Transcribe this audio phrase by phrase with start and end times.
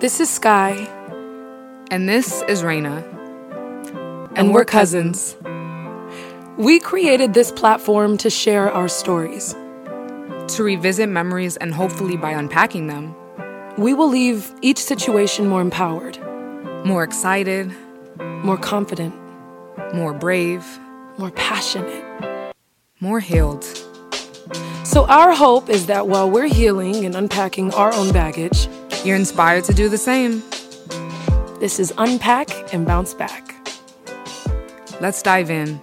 [0.00, 0.72] This is Sky,
[1.90, 3.04] And this is Raina.
[4.36, 5.36] and, we're cousins.
[6.56, 9.54] We created this platform to share our stories.
[10.54, 13.14] To revisit memories and hopefully by unpacking them,
[13.78, 16.18] We will leave each situation more empowered,
[16.84, 17.72] more excited,
[18.18, 19.14] more confident,
[19.94, 20.64] more brave,
[21.18, 22.04] more passionate.
[23.00, 23.64] more healed.
[24.84, 28.59] So, our hope is that while we're healing and unpacking our own baggage,
[29.04, 30.42] You're inspired to do the same.
[31.58, 33.54] this is Unpack and Bounce Back.
[35.00, 35.80] Let's dive in.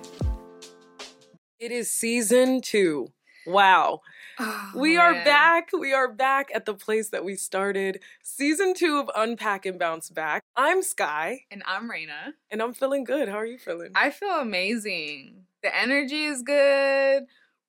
[1.59, 3.07] It is season two.
[3.47, 4.01] Wow.
[4.39, 5.69] Oh, we are back.
[5.73, 7.99] We are back at the place that we started.
[8.21, 10.43] Season two of Unpack and Bounce Back.
[10.55, 12.33] I'm Sky, And I'm Raina.
[12.51, 13.29] and I'm feeling good.
[13.29, 13.91] How are you feeling?
[13.95, 15.45] I feel amazing.
[15.63, 17.23] The energy is good.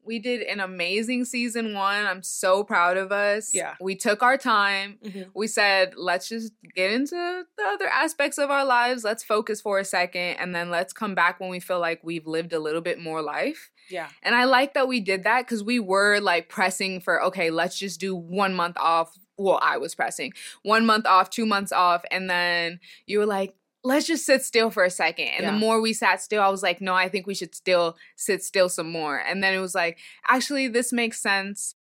[0.08, 2.06] We did an amazing season one.
[2.06, 3.54] I'm so proud of us.
[3.54, 3.74] Yeah.
[3.78, 4.96] We took our time.
[5.04, 5.26] Mhm.
[5.34, 9.04] We said, let's just get into the other aspects of our lives.
[9.04, 12.26] Let's focus for a second and then let's come back when we feel like we've
[12.26, 13.70] lived a little bit more life.
[13.90, 14.08] Yeah.
[14.22, 17.78] And I like that we did that because we were like pressing for, okay, let's
[17.78, 19.14] just do one month off.
[19.36, 22.02] Well, I was pressing one month off, two months off.
[22.10, 23.54] And then you were like,
[23.88, 25.28] let's just sit still for a second.
[25.28, 25.50] And Yeah.
[25.52, 28.42] the more we sat still, I was like, no, I think we should still sit
[28.44, 29.16] still some more.
[29.18, 31.74] And then it was like, actually, this makes sense.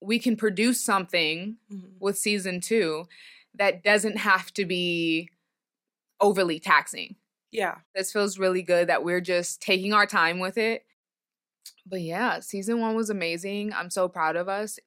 [0.00, 1.98] We can produce something Mhm.
[1.98, 3.08] with season two
[3.54, 5.30] that doesn't have to be
[6.20, 7.16] overly taxing.
[7.50, 7.76] Yeah.
[7.94, 10.84] This feels really good that we're just taking our time with it.
[11.86, 13.72] But yeah, season one was amazing.
[13.72, 14.78] I'm so proud of us.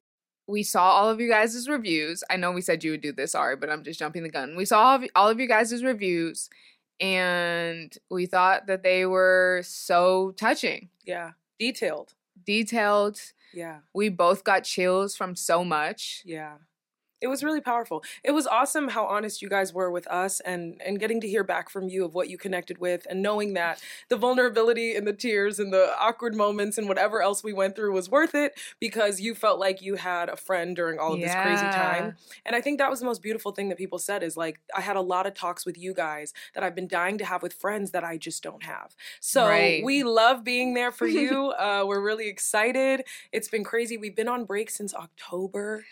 [0.48, 2.24] We saw all of you guys' reviews.
[2.30, 4.56] I know we said you would do this, sorry, but I'm just jumping the gun.
[4.56, 6.48] We saw all of, all of you guys' reviews
[7.00, 11.32] and we thought that they were so touching, Yeah.
[11.58, 12.14] Detailed.
[12.44, 13.20] detailed.
[13.52, 13.78] Yeah.
[13.94, 16.22] We both got chills from so much.
[16.24, 16.54] Yeah.
[17.20, 18.04] It was really powerful.
[18.22, 21.42] It was awesome how honest you guys were with us and and getting to hear
[21.44, 25.12] back from you of what you connected with and knowing that the vulnerability and the
[25.12, 29.20] tears and the awkward moments and whatever else we went through was worth it because
[29.20, 32.16] you felt like you had a friend during all of this crazy time.
[32.46, 34.80] And I think that was the most beautiful thing that people said is like I
[34.80, 37.52] had a lot of talks with you guys that I've been dying to have with
[37.52, 38.94] friends that I just don't have.
[39.20, 39.82] So Right.
[39.84, 41.50] we love being there for you.
[41.58, 43.04] uh, we're really excited.
[43.32, 43.96] It's been crazy.
[43.96, 45.84] We've been on break since October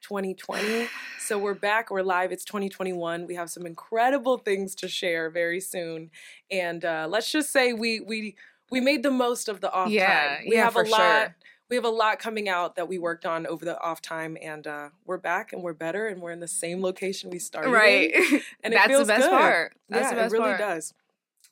[0.00, 0.88] 2020.
[1.18, 1.90] So we're back.
[1.90, 2.32] We're live.
[2.32, 3.26] It's 2021.
[3.26, 6.10] We have some incredible things to share very soon.
[6.50, 8.36] And uh, let's just say we we
[8.70, 10.46] we made the most of the off Yeah, time.
[10.48, 10.98] We yeah, have for a lot.
[11.22, 11.36] sure.
[11.68, 14.66] We have a lot coming out that we worked on over the off time, and
[14.66, 17.68] uh, we're back and we're better, and we're in the same location we started.
[17.68, 18.12] in, Right.
[18.64, 19.38] and it That's feels the best good.
[19.38, 19.72] part.
[19.88, 20.58] That's yeah, the best it really part.
[20.58, 20.94] does.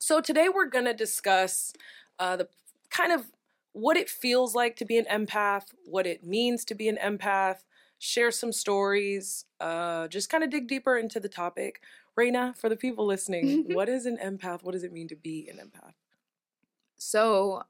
[0.01, 1.73] So today we're gonna discuss
[2.19, 2.49] uh, the
[2.91, 3.27] kind of
[3.73, 7.59] what it feels like to be an empath, what it means to be an empath,
[7.99, 11.81] share some stories, uh, just kind of dig deeper into the topic.
[12.19, 14.63] Raina, for the people listening, what is an empath?
[14.63, 15.95] What does it mean to be an empath?
[16.97, 17.63] So,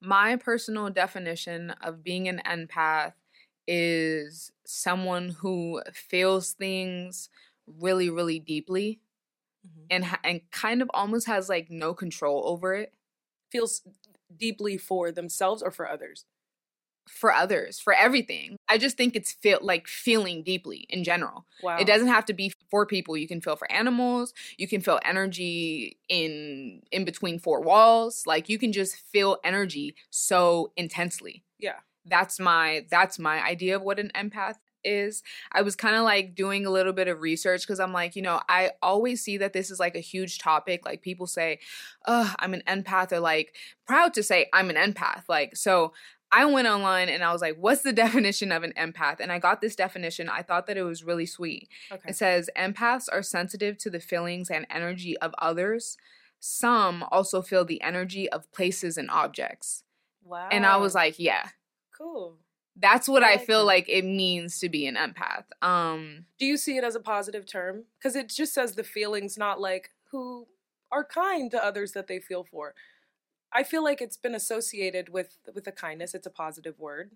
[0.00, 3.12] my personal definition of being an empath
[3.66, 7.28] is someone who feels things
[7.66, 9.00] really, really deeply
[9.66, 9.86] Mhm.
[9.90, 12.94] and ha- and kind of almost has like no control over it
[13.50, 13.82] Feels
[14.36, 16.24] deeply for themselves or for others.
[17.08, 18.56] For others, for everything.
[18.68, 21.46] I just think it's feel like feeling deeply in general.
[21.62, 21.78] Wow.
[21.78, 23.16] It doesn't have to be for people.
[23.16, 24.32] You can feel for animals.
[24.56, 28.24] You can feel energy in in between four walls.
[28.26, 31.42] Like you can just feel energy so intensely.
[31.58, 31.80] Yeah.
[32.06, 35.22] That's my that's my idea of what an empath is.
[35.52, 38.22] I was kind of like doing a little bit of research because I'm like, you
[38.22, 40.84] know, I always see that this is like a huge topic.
[40.84, 41.58] Like people say,
[42.06, 43.54] "Oh, I'm an empath," or like
[43.86, 45.24] proud to say I'm an empath.
[45.28, 45.92] Like so
[46.32, 49.20] I went online and I was like, what's the definition of an empath?
[49.20, 50.28] And I got this definition.
[50.28, 51.68] I thought that it was really sweet.
[51.90, 52.10] Okay.
[52.10, 55.96] It says empaths are sensitive to the feelings and energy of others.
[56.38, 59.84] Some also feel the energy of places and objects.
[60.24, 60.48] Wow.
[60.50, 61.48] And I was like, yeah,
[61.96, 62.36] cool.
[62.76, 65.44] that's what I I, feel like it means to be an empath.
[65.66, 67.84] Um Do you see it as a positive term?
[67.98, 70.46] Because it just says the feelings, not like who
[70.92, 72.74] are kind to others that they feel for.
[73.52, 76.14] I feel like it's been associated with with a kindness.
[76.14, 77.10] It's a positive word.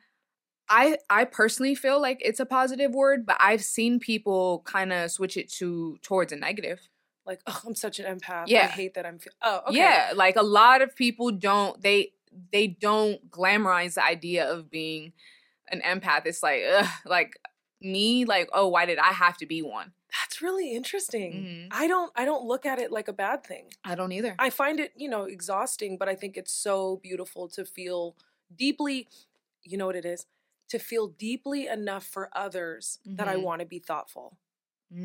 [0.69, 5.10] I I personally feel like it's a positive word, but I've seen people kind of
[5.10, 6.88] switch it to towards a negative.
[7.26, 8.44] Like, oh, I'm such an empath.
[8.48, 8.64] Yeah.
[8.64, 9.19] I hate that I'm.
[9.19, 9.78] Fe- oh, okay.
[9.78, 12.12] Yeah, like a lot of people don't they
[12.52, 15.12] they don't glamorize the idea of being
[15.69, 16.26] an empath.
[16.26, 17.38] It's like ugh, like
[17.81, 19.92] me like oh why did I have to be one?
[20.20, 21.32] That's really interesting.
[21.44, 21.69] Mhm.
[21.70, 22.12] I don't.
[22.14, 23.70] I don't look at it like a bad thing.
[23.84, 24.34] I don't either.
[24.38, 28.16] I find it, you know, exhausting, but I think it's so beautiful to feel
[28.55, 29.08] deeply.
[29.62, 30.26] You know what it is?
[30.70, 33.43] To feel deeply enough for others that I Mhm.
[33.44, 34.38] want to be thoughtful.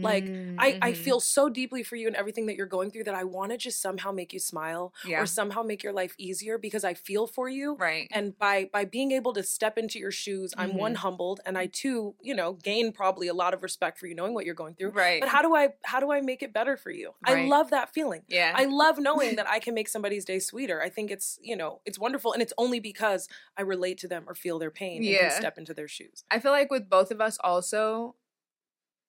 [0.02, 0.98] Like, I, I Mhm.
[0.98, 3.58] feel so deeply for you and everything that you're going through that I want to
[3.58, 7.28] just somehow make you smile yeah, or somehow make your life easier because I feel
[7.28, 7.76] for you.
[7.76, 8.08] right.
[8.12, 10.98] And by by being able to step into your shoes, I'm one Mhm.
[10.98, 14.34] humbled and I too, you know, gain probably a lot of respect for you knowing
[14.34, 14.92] what you're going through.
[14.92, 15.20] Right.
[15.22, 17.14] But how do I how do I make it better for you?
[17.28, 17.38] Right.
[17.46, 18.24] I love that feeling.
[18.28, 18.54] yeah.
[18.56, 20.82] I love knowing that I can make somebody's day sweeter.
[20.82, 23.28] I think it's, you know, it's wonderful and it's only because
[23.58, 25.20] I relate to them or feel their pain and Yeah.
[25.20, 26.24] can step into their shoes.
[26.32, 28.16] I feel like with both of us also,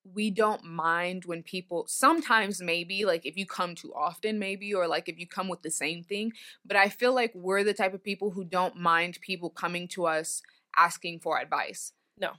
[0.04, 4.86] we don't mind when people sometimes maybe like if you come too often maybe or
[4.88, 6.32] like if you come with the same thing
[6.64, 10.06] but i feel like we're the type of people who don't mind people coming to
[10.06, 10.42] us
[10.76, 12.30] asking for advice no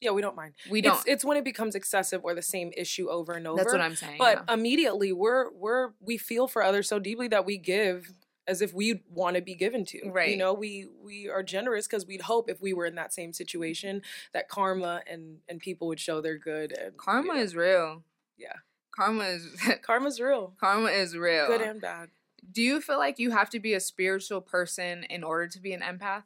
[0.00, 0.54] Yeah, we don't mind.
[0.70, 3.56] we don't It's, it's when it becomes excessive or the same issue over and over.
[3.58, 4.54] that's what i'm saying But yeah.
[4.54, 8.12] immediately we're we're we feel for others so deeply that we give
[8.48, 10.10] as if we want to be given to.
[10.10, 10.30] Right.
[10.30, 13.32] You know, we we are generous because we'd hope if we were in that same
[13.32, 14.02] situation
[14.32, 16.72] that karma and and people would show their good.
[16.72, 18.02] And, you karma know, is real
[18.36, 18.54] Yeah.
[18.90, 19.46] karma is
[19.82, 22.08] karma's real, karma is real good and bad.
[22.50, 25.72] do you feel like you have to be a spiritual person in order to be
[25.72, 26.24] an empath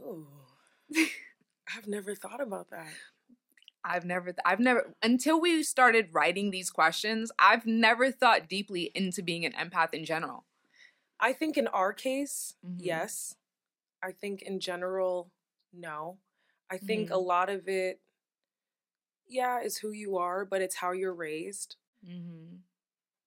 [0.00, 0.26] Ooh.
[1.76, 2.88] I've never thought about that.
[3.84, 8.90] I've never, th- I've never, until we started writing these questions, I've never thought deeply
[8.94, 10.44] into being an empath in general.
[11.18, 12.76] I think in our case, Mhm.
[12.78, 13.36] yes.
[14.02, 15.30] I think in general,
[15.72, 16.18] no.
[16.70, 17.26] I think a Mhm.
[17.26, 18.00] lot of it,
[19.26, 21.76] yeah, is who you are, but it's how you're raised.
[22.06, 22.56] Mm-hmm.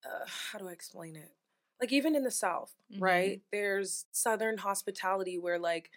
[0.05, 1.31] uh, how do I explain it?
[1.79, 3.41] Like even in the South, right?
[3.51, 5.91] There's Southern hospitality where like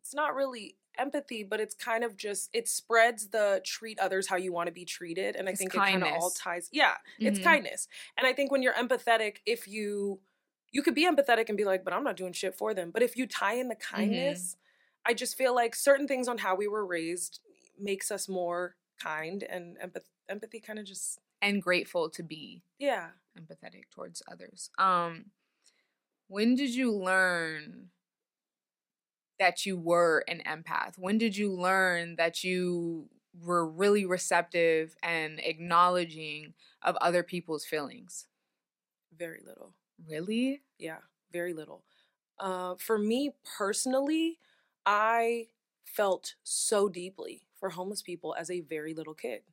[0.00, 4.36] it's not really empathy, but it's kind of just it spreads the treat others how
[4.36, 6.68] you want to be treated, and I It's think it kind of all ties.
[6.72, 7.38] Yeah, it's Mhm.
[7.38, 10.20] kindness, and I think when you're empathetic, if you
[10.72, 12.90] you could be empathetic and be like, but I'm not doing shit for them.
[12.90, 14.56] But if you tie in the kindness,
[15.04, 17.40] I just feel like certain things on how we were raised
[17.78, 23.12] makes us more kind and empath- empathy kind of just And grateful to be yeah.
[23.38, 24.70] empathetic towards others.
[24.78, 25.30] Um,
[26.28, 27.90] when did you learn
[29.38, 30.98] that you were an empath?
[30.98, 33.08] When did you learn that you
[33.40, 38.28] were really receptive and acknowledging of other people's feelings?
[39.12, 39.74] Very little.
[40.06, 40.62] Really?
[40.78, 41.00] Yeah,
[41.30, 41.84] very little.
[42.38, 44.38] Uh, for me personally,
[44.84, 45.48] I
[45.84, 49.44] felt so deeply for homeless people as a very little kid.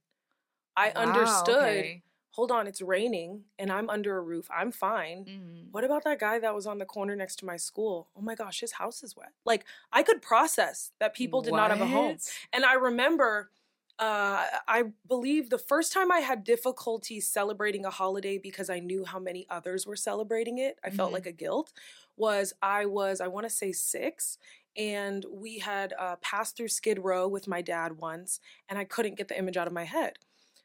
[0.77, 2.03] I Wow, understood, okay.
[2.31, 4.47] Hold on, it's raining and I'm under a roof.
[4.53, 5.25] I'm fine.
[5.25, 5.71] Mhm.
[5.71, 8.09] What about that guy that was on the corner next to my school?
[8.15, 9.33] Oh my gosh, his house is wet.
[9.45, 12.17] Like, I could process that people did not have a home.
[12.53, 13.51] And I remember,
[13.99, 19.05] uh, I believe the first time I had difficulty celebrating a holiday because I knew
[19.05, 21.13] how many others were celebrating it, I felt Mhm.
[21.13, 21.71] like a guilt,
[22.17, 24.37] was I was, I want to say six.
[24.77, 28.39] And we had uh, passed through Skid Row with my dad once,
[28.69, 30.17] and I couldn't get the image out of my head.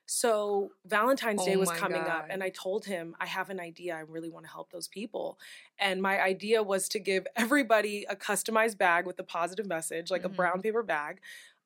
[0.08, 3.58] So Valentine's Day Oh was my coming up, and I told him I have an
[3.58, 3.97] idea.
[3.97, 5.38] I really want to help those people.
[5.79, 10.25] And my idea was to give everybody a customized bag with a positive message, like
[10.25, 10.26] Mhm.
[10.26, 11.20] a brown paper bag,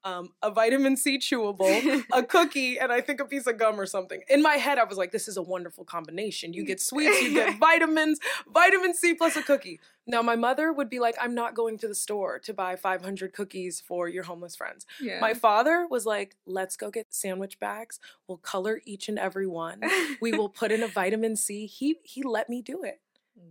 [0.04, 3.86] um, a vitamin C chewable, a cookie, and I think a piece of gum or
[3.86, 4.22] something.
[4.28, 6.52] In my head, I was like, this is a wonderful combination.
[6.52, 8.18] You get sweets, you get vitamins,
[8.52, 9.80] vitamin C plus a cookie.
[10.06, 13.32] Now, my mother would be like, I'm not going to the store to buy 500
[13.32, 14.86] cookies for your homeless friends.
[15.00, 15.20] yeah.
[15.20, 18.00] My father was like, let's go get sandwich bags.
[18.26, 19.82] We'll color each and every one.
[20.20, 21.66] We will put in a vitamin C.
[21.66, 23.00] He he let me do it.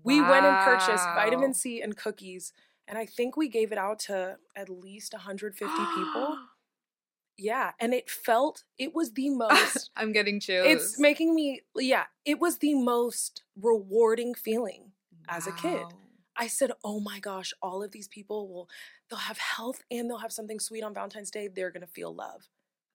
[0.03, 2.53] We went and purchased vitamin C and cookies,
[2.89, 6.37] and I think we gave it out to at least 150 people.
[7.41, 10.67] Yeah, and it felt it was the most I'm getting chills.
[10.67, 14.91] it's making me yeah, it was the most rewarding feeling.
[15.29, 15.85] as a kid.
[16.35, 18.67] I said, "Oh my gosh, all of these people will
[19.09, 21.47] they'll have health and they'll have something sweet on Valentine's Day.
[21.47, 22.49] They're going to feel love."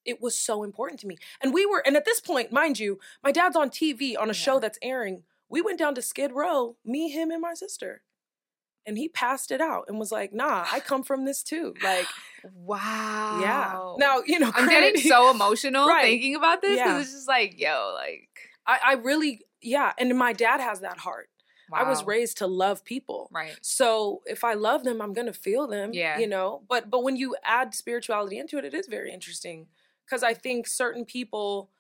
[0.04, 1.16] It was so important to me.
[1.42, 4.34] And we were and at this point, mind you, my dad's on TV on a
[4.34, 5.22] show that's airing.
[5.48, 8.02] We went down to Skid Row, me, him and my sister.
[8.86, 12.06] And he passed it out and was like, "Nah, I come from this too." Like,
[12.54, 13.38] Wow.
[13.40, 14.06] yeah.
[14.06, 16.02] Now, you know, I'm getting so emotional Right.
[16.02, 17.00] thinking about this because Yeah.
[17.00, 18.28] it's just like, yo, like,
[18.66, 21.28] I, I really yeah, and my dad has that heart.
[21.72, 23.28] I was raised to love people.
[23.32, 23.56] right.
[23.62, 25.90] So if I love them, I'm gonna feel them.
[25.92, 26.18] Yeah.
[26.18, 26.62] You know.
[26.68, 29.66] But but when you add spirituality into it, it is very interesting.
[30.04, 31.70] Because I think certain people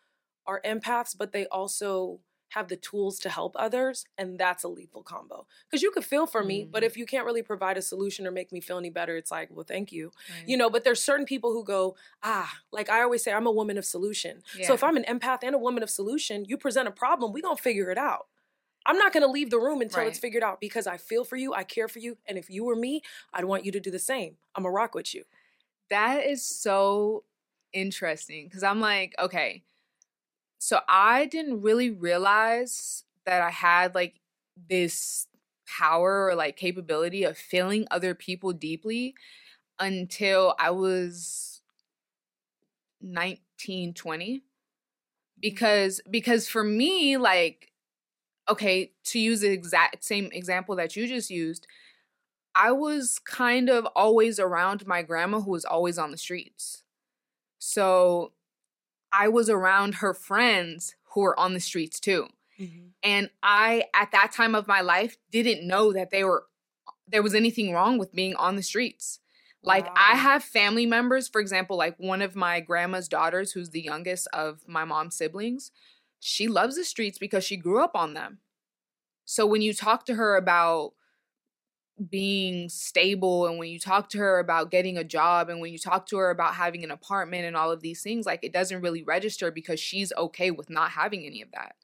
[0.46, 2.18] are empaths, but they also
[2.54, 5.46] have the tools to help others, and that's a lethal combo.
[5.68, 6.86] Because you could feel for me, but Mm.
[6.86, 9.48] if you can't really provide a solution or make me feel any better, it's like,
[9.50, 10.12] well, thank you.
[10.30, 10.48] right.
[10.48, 13.52] You know, but there's certain people who go, ah, like I always say, I'm a
[13.52, 14.42] woman of solution.
[14.62, 17.42] So if I'm an empath and a woman of solution, you present a problem, we
[17.42, 18.28] gonna figure it out.
[18.86, 21.54] I'm not gonna leave the room until it's figured out because I feel for you,
[21.54, 23.98] I care for you, and if you were me, I'd want you to do the
[23.98, 24.36] same.
[24.54, 25.24] I'm gonna rock with you.
[25.90, 27.24] that is so
[27.72, 29.64] interesting because I'm like, okay,
[30.58, 34.20] so I didn't really realize that I had like
[34.68, 35.26] this
[35.66, 39.14] power or like capability of feeling other people deeply
[39.78, 41.62] until I was
[43.00, 44.36] 19, 20.
[44.36, 44.38] Mm-hmm.
[45.40, 47.72] Because because for me, like,
[48.48, 51.66] okay, to use the exact same example that you just used,
[52.54, 56.84] I was kind of always around my grandma who was always on the streets.
[57.58, 58.32] So
[59.16, 62.26] I was around her friends who were on the streets too.
[62.58, 62.86] Mm-hmm.
[63.02, 66.46] And I, at that time of my life, didn't know that they were
[67.06, 69.20] there was anything wrong with being on the streets.
[69.62, 69.94] Like wow.
[69.96, 74.26] I have family members, for example, like one of my grandma's daughters, who's the youngest
[74.32, 75.70] of my mom's siblings,
[76.18, 78.38] she loves the streets because she grew up on them.
[79.24, 80.92] So when you talk to her about
[82.10, 85.78] being stable and when you talk to her about getting a job and when you
[85.78, 88.82] talk to her about having an apartment and all of these things like it doesn't
[88.82, 91.76] really register because she's okay with not having any of that.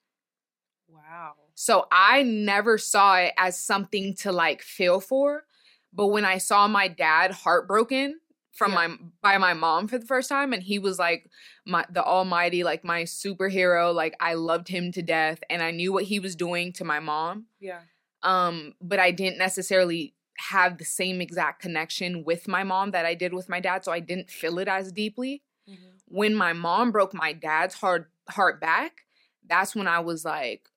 [0.89, 1.33] Wow.
[1.55, 5.45] So i never saw it as something to like feel for
[5.93, 8.19] but when i saw my dad heartbroken
[8.51, 8.87] from yeah.
[8.87, 11.29] my by my mom for the first time and he was like
[11.65, 15.93] my the almighty like my superhero like i loved him to death and i knew
[15.93, 17.79] what he was doing to my mom yeah
[18.23, 23.13] um, but I didn't necessarily have the same exact connection with my mom that I
[23.13, 25.43] did with my dad, so I didn't feel it as deeply.
[25.69, 25.89] Mm-hmm.
[26.07, 29.01] When my mom broke my dad's heart heart back,
[29.47, 30.67] that's when I was like,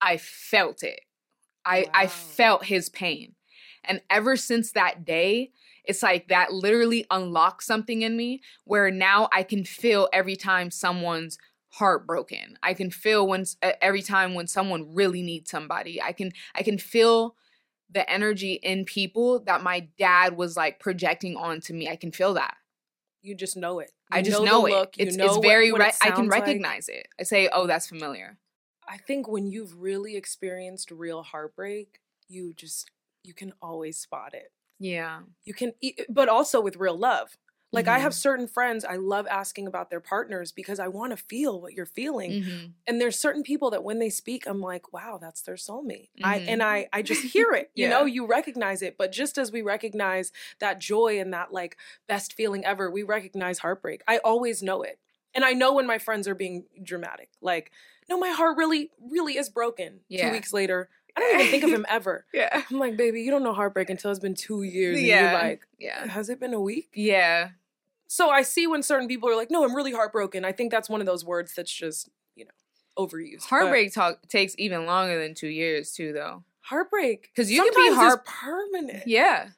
[0.00, 1.00] I felt it.
[1.64, 1.90] I wow.
[1.94, 3.34] I felt his pain.
[3.84, 5.52] And ever since that day,
[5.84, 10.70] it's like that literally unlocked something in me where now I can feel every time
[10.70, 11.38] someone's
[11.70, 12.58] heartbroken.
[12.62, 16.00] I can feel when every time when someone really needs somebody.
[16.00, 17.36] I can I can feel
[17.90, 21.88] the energy in people that my dad was like projecting onto me.
[21.88, 22.54] I can feel that.
[23.22, 23.90] You just know it.
[24.12, 24.70] You I just know, know it.
[24.72, 26.98] Look, it's know it's very what, what it I can recognize like.
[26.98, 27.08] it.
[27.20, 28.38] I say, "Oh, that's familiar."
[28.88, 32.90] I think when you've really experienced real heartbreak, you just
[33.22, 34.52] you can always spot it.
[34.78, 35.20] Yeah.
[35.44, 35.72] You can
[36.08, 37.36] but also with real love.
[37.70, 37.94] Like mm-hmm.
[37.94, 38.18] I have mm-hmm.
[38.18, 41.86] certain friends I love asking about their partners because I want to feel what you're
[41.86, 42.30] feeling.
[42.30, 42.66] Mm-hmm.
[42.86, 46.24] And there's certain people that when they speak I'm like, "Wow, that's their soulmate." Mm-hmm.
[46.24, 47.70] I and I I just hear it.
[47.74, 47.88] yeah.
[47.88, 48.96] You know, you recognize it.
[48.98, 53.60] But just as we recognize that joy and that like best feeling ever, we recognize
[53.60, 54.02] heartbreak.
[54.06, 54.98] I always know it.
[55.34, 57.30] And I know when my friends are being dramatic.
[57.40, 57.70] Like,
[58.08, 60.28] "No, my heart really really is broken." Yeah.
[60.28, 62.24] 2 weeks later, I don't even think of him ever.
[62.32, 62.62] Yeah.
[62.70, 65.00] I'm like, baby, you don't know heartbreak until it's been two years.
[65.00, 65.16] Yeah.
[65.16, 66.06] And you're like, yeah.
[66.06, 66.90] Has it been a week?
[66.94, 67.50] Yeah.
[68.08, 70.44] So I see when certain people are like, no, I'm really heartbroken.
[70.44, 72.50] I think that's one of those words that's just, you know,
[72.98, 73.44] overused.
[73.44, 76.42] Heartbreak talk takes even longer than two years too, though.
[76.62, 77.30] Heartbreak.
[77.34, 79.06] Because you can be heart permanent.
[79.06, 79.48] Yeah.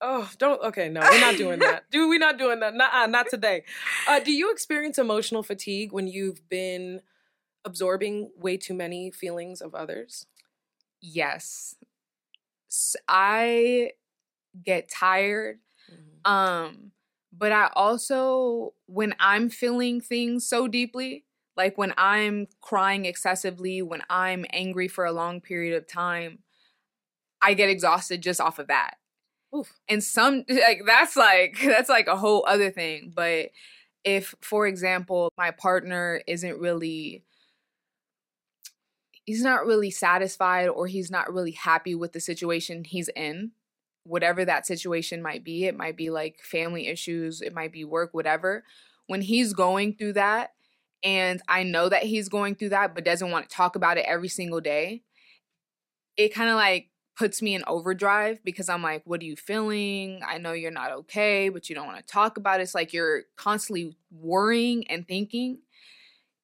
[0.00, 0.60] Oh, don't.
[0.62, 1.84] Okay, no, we're not doing that.
[1.90, 2.74] Do we not doing that?
[2.74, 3.64] Not, not today.
[4.08, 7.02] Uh, do you experience emotional fatigue when you've been
[7.64, 10.26] absorbing way too many feelings of others?
[11.00, 11.76] Yes.
[13.06, 13.92] I
[14.64, 15.58] get tired.
[15.92, 16.32] Mm-hmm.
[16.32, 16.91] Um,
[17.36, 21.24] but I also, when I'm feeling things so deeply,
[21.56, 26.40] like when I'm crying excessively, when I'm angry for a long period of time,
[27.40, 28.96] I get exhausted just off of that.
[29.54, 29.72] Oof.
[29.88, 33.12] And some like that's like that's like a whole other thing.
[33.14, 33.50] But
[34.04, 37.24] if, for example, my partner isn't really
[39.24, 43.52] he's not really satisfied or he's not really happy with the situation he's in,
[44.04, 45.66] whatever that situation might be.
[45.66, 48.64] It might be like family issues, it might be work, whatever.
[49.06, 50.52] When he's going through that,
[51.02, 54.04] and I know that he's going through that, but doesn't want to talk about it
[54.06, 55.02] every single day,
[56.16, 60.20] it kind of like puts me in overdrive because I'm like, what are you feeling?
[60.26, 62.64] I know you're not okay, but you don't want to talk about it.
[62.64, 65.58] It's like you're constantly worrying and thinking.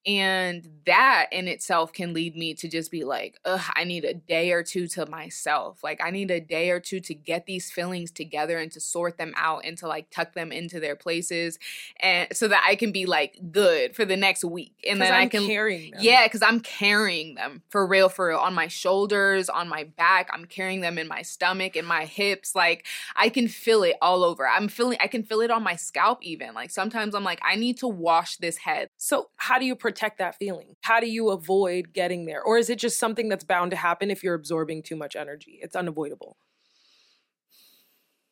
[0.09, 4.15] And that in itself can lead me to just be like, ugh, I need a
[4.15, 5.85] day or two to myself.
[5.85, 9.19] Like, I need a day or two to get these feelings together and to sort
[9.19, 11.59] them out and to like tuck them into their places.
[12.01, 14.73] And so that I can be like good for the next week.
[14.89, 16.01] And then I'm I can carrying them.
[16.03, 20.31] Yeah, because I'm carrying them for real, for real on my shoulders, on my back.
[20.33, 22.55] I'm carrying them in my stomach, in my hips.
[22.55, 24.49] Like, I can feel it all over.
[24.49, 26.55] I'm feeling, I can feel it on my scalp even.
[26.55, 28.89] Like, sometimes I'm like, I need to wash this head.
[28.97, 29.98] So, how do you protect?
[29.99, 30.77] Protect that feeling?
[30.83, 32.43] How do you avoid getting there?
[32.43, 35.59] Or is it just something that's bound to happen if you're absorbing too much energy?
[35.63, 36.37] It's unavoidable.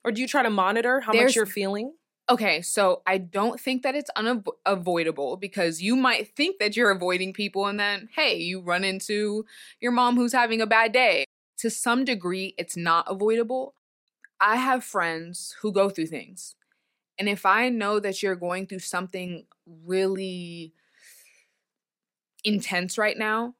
[0.05, 1.95] Or do you try to monitor how There's, much you're feeling?
[2.31, 7.33] Okay, so I don't think that it's unavoidable because you might think that you're avoiding
[7.33, 9.45] people and then, hey, you run into
[9.81, 11.25] your mom who's having a bad day.
[11.59, 13.75] To some degree, it's not avoidable.
[14.41, 16.55] I have friends who go through things
[17.19, 19.47] And if I know that you're going through something
[19.85, 20.75] really
[22.47, 23.55] intense right now,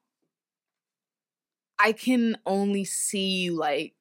[1.77, 3.93] I can only see you like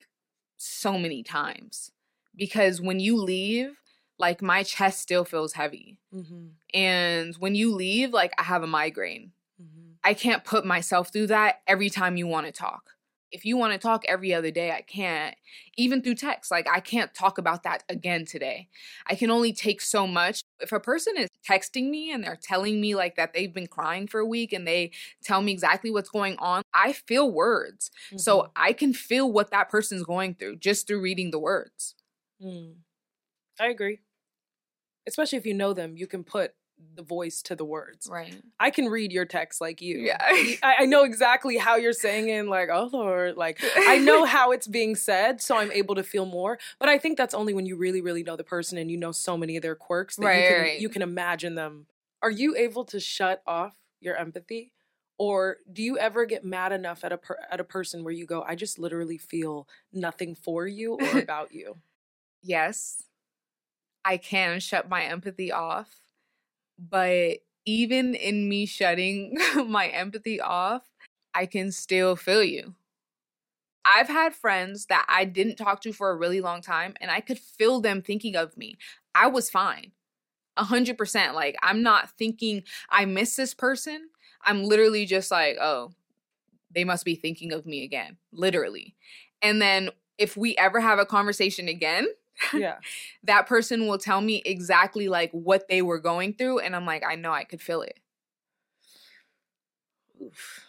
[0.57, 1.91] so many times
[2.35, 3.77] because when you leave,
[4.19, 5.99] like my chest still feels heavy.
[6.15, 6.47] Mm-hmm.
[6.73, 9.33] And when you leave, like I have a migraine.
[9.61, 9.93] Mm-hmm.
[10.03, 12.93] I can't put myself through that every time you want to talk.
[13.37, 15.37] If you want to talk every other day, I can't.
[15.77, 18.69] Even through text, like I can't talk about that again today.
[19.07, 20.41] I can only take so much.
[20.59, 24.07] If a person is texting me and they're telling me like that they've been crying
[24.07, 24.91] for a week and they
[25.23, 27.91] tell me exactly what's going on, I feel words.
[28.07, 28.17] Mm-hmm.
[28.17, 31.95] So I can feel what that person's going through just through reading the words.
[32.43, 32.77] Mm.
[33.61, 34.01] I agree.
[35.07, 36.55] Especially if you know them, you can put
[36.95, 38.09] the voice to the words.
[38.11, 38.35] Right.
[38.61, 39.99] I can read your text like you.
[39.99, 40.17] Yeah.
[40.21, 43.37] I, I know exactly how you're saying it, like, oh Lord.
[43.37, 46.59] Like I know how it's being said, so I'm able to feel more.
[46.79, 49.13] But I think that's only when you really, really know the person and you know
[49.13, 50.81] so many of their quirks that you Right, can right.
[50.81, 51.87] you can imagine them.
[52.23, 54.73] Are you able to shut off your empathy?
[55.19, 58.27] Or do you ever get mad enough at a per- at a person where you
[58.27, 61.77] go, I just literally feel nothing for you or about you?
[62.43, 63.03] yes,
[64.05, 65.97] I can shut my empathy off.
[66.79, 70.83] But even in me shutting my empathy off,
[71.35, 72.75] I can still feel you.
[73.85, 77.21] I've had friends that I didn't talk to for a really long time, and I
[77.21, 78.77] could feel them thinking of me.
[79.15, 79.93] I was fine.
[80.57, 81.35] A hundred percent.
[81.35, 84.09] Like, I'm not thinking I miss this person.
[84.45, 85.93] I'm literally just like, oh,
[86.75, 88.17] they must be thinking of me again.
[88.33, 88.95] Literally.
[89.43, 92.09] And then if we ever have a conversation again,
[92.55, 92.77] Yeah.
[93.25, 97.05] that person will tell me exactly like what they were going through and i'm like
[97.07, 97.99] i know i could feel it
[100.23, 100.65] Oof.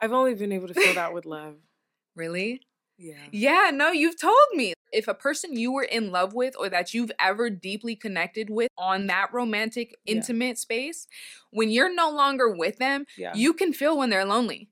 [0.00, 1.56] I've only been able to feel that with love.
[2.16, 2.60] really
[2.98, 3.14] Yeah.
[3.30, 6.92] yeah no you've told me if a person you were in love with or that
[6.92, 10.14] you've ever deeply connected with on that romantic Yeah.
[10.16, 11.06] intimate space
[11.50, 13.32] when you're no longer with them Yeah.
[13.34, 14.70] you can feel when they're lonely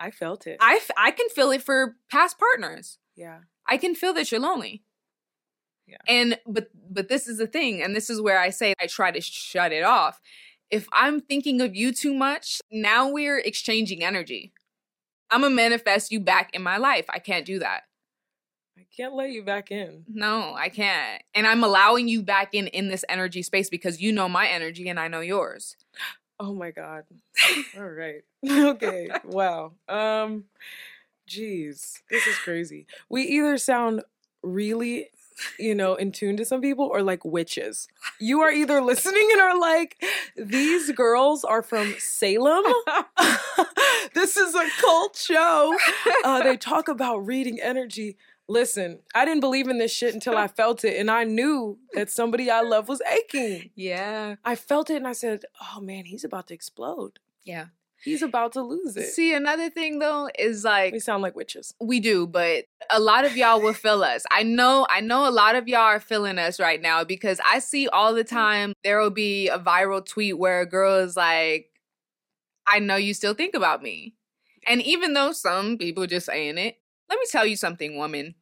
[0.00, 0.58] I felt it.
[0.60, 3.38] I, f- I can feel it for past partners yeah.
[3.66, 4.84] I can feel that you're lonely.
[5.88, 5.96] Yeah.
[6.06, 9.10] And but but this is the thing, and this is where I say I try
[9.10, 10.20] to shut it off.
[10.70, 14.52] If I'm thinking of you too much, now we're exchanging energy.
[15.30, 17.06] I'm gonna manifest you back in my life.
[17.08, 17.82] I can't do that.
[18.78, 20.04] I can't let you back in.
[20.08, 21.22] No, I can't.
[21.34, 24.88] And I'm allowing you back in in this energy space because you know my energy
[24.88, 25.76] and I know yours.
[26.40, 27.02] Oh my god.
[27.76, 28.22] All right.
[28.48, 29.08] okay.
[29.24, 29.72] Wow.
[29.88, 30.44] Um
[31.28, 31.98] jeez.
[32.08, 32.86] This is crazy.
[33.08, 34.04] We either sound
[34.44, 35.08] really
[35.58, 37.88] you know, in tune to some people or like witches.
[38.18, 40.02] You are either listening and are like,
[40.36, 42.64] these girls are from Salem.
[44.14, 45.76] this is a cult show.
[46.24, 48.16] Uh, they talk about reading energy.
[48.48, 52.10] Listen, I didn't believe in this shit until I felt it, and I knew that
[52.10, 53.70] somebody I love was aching.
[53.74, 54.36] yeah.
[54.44, 57.18] I felt it, and I said, "Oh man, he's about to explode.
[57.44, 57.66] Yeah.
[58.04, 61.74] He's about to lose it." See, another thing though is like we sound like witches.
[61.80, 64.24] We do, but a lot of y'all will feel us.
[64.30, 67.58] I know, I know a lot of y'all are feeling us right now because I
[67.58, 68.28] see all the mm.
[68.28, 71.70] time there will be a viral tweet where a girl is like,
[72.66, 74.14] I know you still think about me.
[74.66, 76.76] And even though some people just saying it,
[77.08, 78.34] let me tell you something, woman.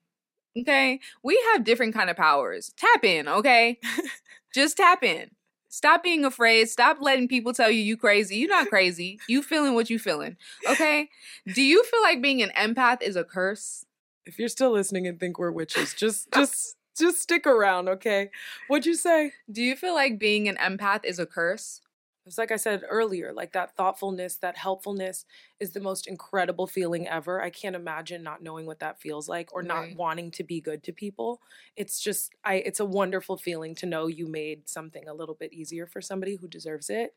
[0.59, 1.01] Okay?
[1.23, 2.73] We have different kind of powers.
[2.77, 3.79] Tap in, okay?
[4.55, 5.31] just tap in.
[5.77, 6.71] Stop being afraid.
[6.71, 8.37] Stop letting people tell you you crazy.
[8.37, 9.21] You're not crazy.
[9.29, 10.39] You feeling what you feeling.
[10.67, 11.11] Okay?
[11.53, 13.85] Do you feel like being an empath is a curse?
[14.25, 18.31] If you're still listening and think we're witches, just just just stick around, okay?
[18.69, 19.35] What'd you say?
[19.53, 21.83] Do you feel like being an empath is a curse?
[22.27, 25.25] It's like I said earlier, like that thoughtfulness, that helpfulness
[25.61, 27.41] is the most incredible feeling ever.
[27.41, 29.93] I can't imagine not knowing what that feels like or not Right.
[29.93, 31.41] wanting to be good to people.
[31.77, 35.53] It's just I it's a wonderful feeling to know you made something a little bit
[35.53, 37.15] easier for somebody who deserves it.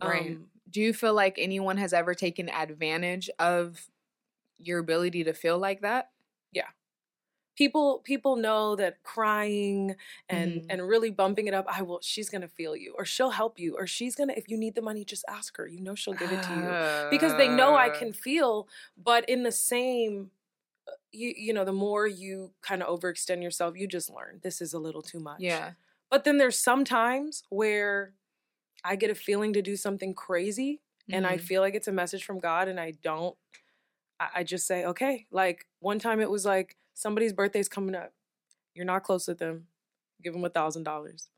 [0.00, 0.38] Right.
[0.38, 3.90] Um, Do you feel like anyone has ever taken advantage of
[4.58, 6.12] your ability to feel like that?
[7.56, 9.94] People people know that crying
[10.28, 10.68] and Mhm.
[10.68, 13.76] and really bumping it up i will she's gonna feel you or she'll help you
[13.76, 16.32] or she's gonna if you need the money just ask her you know she'll give
[16.32, 16.76] it to you
[17.10, 20.30] because they know i Uh, can feel but in the same
[20.88, 24.60] uh, you you know the more you kind of overextend yourself you just learn this
[24.60, 25.74] is a little too much Yeah.
[26.10, 28.14] but then there's some times where
[28.84, 30.80] i get a feeling to do something crazy
[31.12, 31.38] and I Mhm.
[31.38, 33.36] feel like it's a message from God, and I don't.
[34.20, 35.26] I, I just say, okay.
[35.30, 38.12] Like one time, it was like somebody's birthday's coming up.
[38.74, 39.66] You're not close with them.
[40.22, 41.28] Give them a thousand dollars,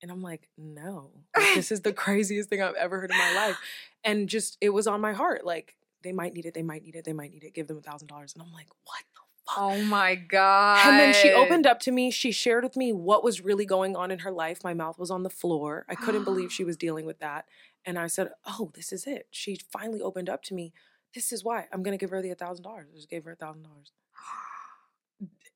[0.00, 3.34] and I'm like, no, like, this is the craziest thing I've ever heard in my
[3.34, 3.56] life,
[4.04, 5.44] and just it was on my heart.
[5.44, 7.54] Like they might need it, they might need it, they might need it.
[7.54, 9.58] Give them a thousand dollars, and I'm like, what the fuck?
[9.58, 10.86] Oh my god.
[10.86, 12.10] And then she opened up to me.
[12.10, 14.62] She shared with me what was really going on in her life.
[14.62, 15.84] My mouth was on the floor.
[15.88, 17.46] I couldn't believe she was dealing with that.
[17.84, 19.26] And I said, Oh, this is it.
[19.30, 20.72] She finally opened up to me.
[21.14, 22.66] This is why I'm going to give her the $1,000.
[22.66, 23.64] I just gave her $1,000.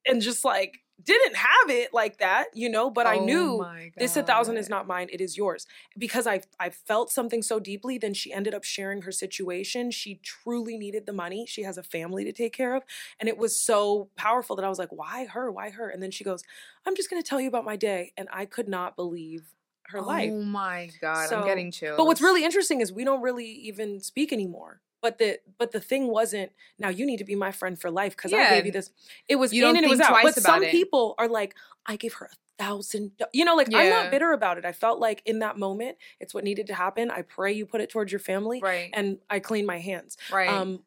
[0.05, 3.57] And just like, didn't have it like that, you know, but I Oh knew
[3.97, 5.65] this a thousand is not mine, it is yours.
[5.97, 9.91] Because I I felt something so deeply, then she ended up sharing her situation.
[9.91, 11.45] She truly needed the money.
[11.47, 12.83] She has a family to take care of.
[13.19, 15.51] And it was so powerful that I was like, why her?
[15.51, 15.89] Why her?
[15.89, 16.43] And then she goes,
[16.85, 18.13] I'm just gonna tell you about my day.
[18.15, 19.53] And I could not believe
[19.87, 20.31] her life.
[20.31, 21.97] Oh my god, So- I'm getting chills.
[21.97, 24.79] But what's really interesting is we don't really even speak anymore.
[25.03, 28.15] But the but the thing wasn't now you need to be my friend for life
[28.15, 28.89] because I gave you this.
[29.27, 30.17] It was You in and it was out.
[30.23, 30.71] But some it.
[30.71, 31.53] people are like,
[31.85, 33.11] I gave her a thousand.
[33.33, 34.65] You know, like I'm not bitter about it.
[34.65, 37.11] I felt like in that moment, it's what needed to happen.
[37.11, 40.17] I pray you put it towards your family, right, and I clean my hands.
[40.31, 40.49] right.
[40.49, 40.79] Um,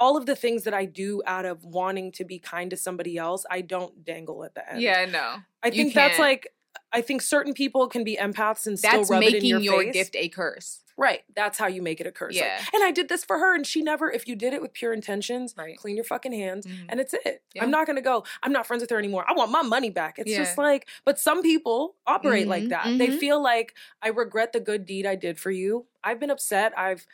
[0.00, 3.16] all of the things that I do out of wanting to be kind to somebody
[3.16, 4.82] else, I don't dangle at the end.
[4.82, 5.36] yeah, no.
[5.62, 6.48] I think that's like.
[6.92, 9.60] I think certain people can be empaths and still That's rub it in making your,
[9.60, 9.92] your face.
[9.92, 10.80] gift a curse.
[10.98, 11.24] Right.
[11.34, 12.34] That's how you make it a curse.
[12.36, 12.64] Like, Yeah.
[12.72, 14.94] and I did this for her, and she never, if you did it with pure
[14.94, 15.76] intentions, Right.
[15.76, 16.86] clean your fucking hands, Mhm.
[16.88, 17.42] and it's it.
[17.54, 17.64] Yeah.
[17.64, 19.26] I'm not going to go, I'm not friends with her anymore.
[19.28, 20.18] I want my money back.
[20.18, 22.84] It's just like, but some people operate like Mhm, that.
[22.98, 23.18] They mhm.
[23.18, 25.86] feel like, I regret the good deed I did for you.
[26.02, 26.72] I've been upset.
[26.78, 27.06] I've,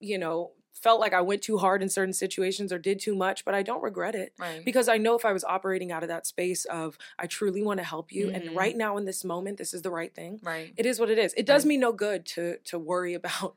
[0.00, 0.50] you know,
[0.82, 3.62] felt like I went too hard in certain situations or did too much, but I
[3.62, 4.32] don't regret it.
[4.38, 4.64] Right.
[4.64, 7.78] Because I know if I was operating out of that space of, I truly want
[7.78, 8.56] to help you, and Mhm.
[8.56, 10.40] right now in this moment, this is the right thing.
[10.42, 10.72] right.
[10.76, 11.34] It is what it is.
[11.34, 11.68] It does Right.
[11.70, 13.56] me no good to to worry about.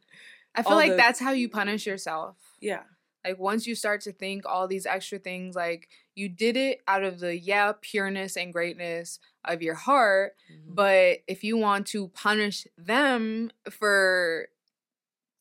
[0.56, 2.36] I feel like the- that's how you punish yourself.
[2.60, 2.84] Yeah.
[3.24, 7.04] Like once you start to think all these extra things, like you did it out
[7.04, 10.74] of the yeah pureness and greatness of your heart, Mm-hmm.
[10.74, 14.50] but if you want to punish them for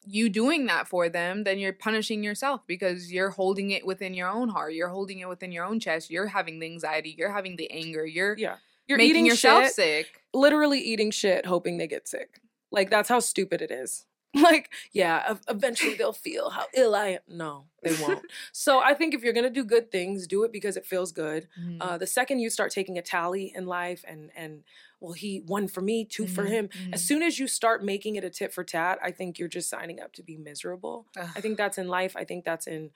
[0.07, 4.29] you doing that for them, then you're punishing yourself because you're holding it within your
[4.29, 4.73] own heart.
[4.75, 6.11] You're holding it within your own chest.
[6.11, 7.15] You're having the anxiety.
[7.19, 8.07] You're having the anger.
[8.07, 8.57] You're Yeah.
[8.89, 10.23] You're making eating yourself shit, sick.
[10.35, 12.41] literally eating shit, hoping they get sick.
[12.73, 14.07] Like that's how stupid it is.
[14.33, 17.19] Like, yeah, eventually they'll feel how ill I am.
[17.29, 18.23] No, they won't.
[18.53, 21.49] so I think if you're gonna do good things, do it because it feels good.
[21.61, 21.79] Mhm.
[21.81, 24.63] Uh, the second you start taking a tally in life and and
[25.01, 26.69] well, he one for me, 2 for Mhm, him.
[26.75, 26.93] mhm.
[26.93, 29.69] As soon as you start making it a tit for tat, I think you're just
[29.71, 31.09] signing up to be miserable.
[31.37, 32.17] I think that's in life.
[32.17, 32.91] I think that's in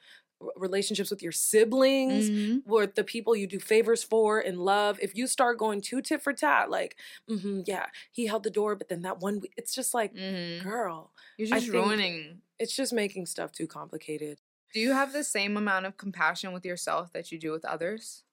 [0.57, 2.31] relationships with your siblings.
[2.37, 2.65] Mhm.
[2.67, 4.99] with the people you do favors for in love.
[5.01, 6.97] If you start going too tit for tat, like,
[7.29, 10.59] hmm yeah, he held the door, but then that one, it's just like, Mhm.
[10.59, 12.43] girl, You're just ruining.
[12.59, 14.41] it's just making stuff too complicated.
[14.75, 18.25] Do you have the same amount of compassion with yourself that you do with others?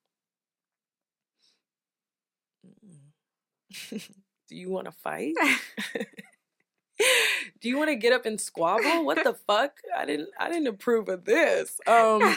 [4.47, 5.35] do you want to fight?
[7.61, 9.05] do you want to get up and squabble?
[9.05, 9.77] What the fuck?
[9.95, 10.29] I didn't.
[10.39, 11.79] I didn't approve of this.
[11.87, 12.35] Um,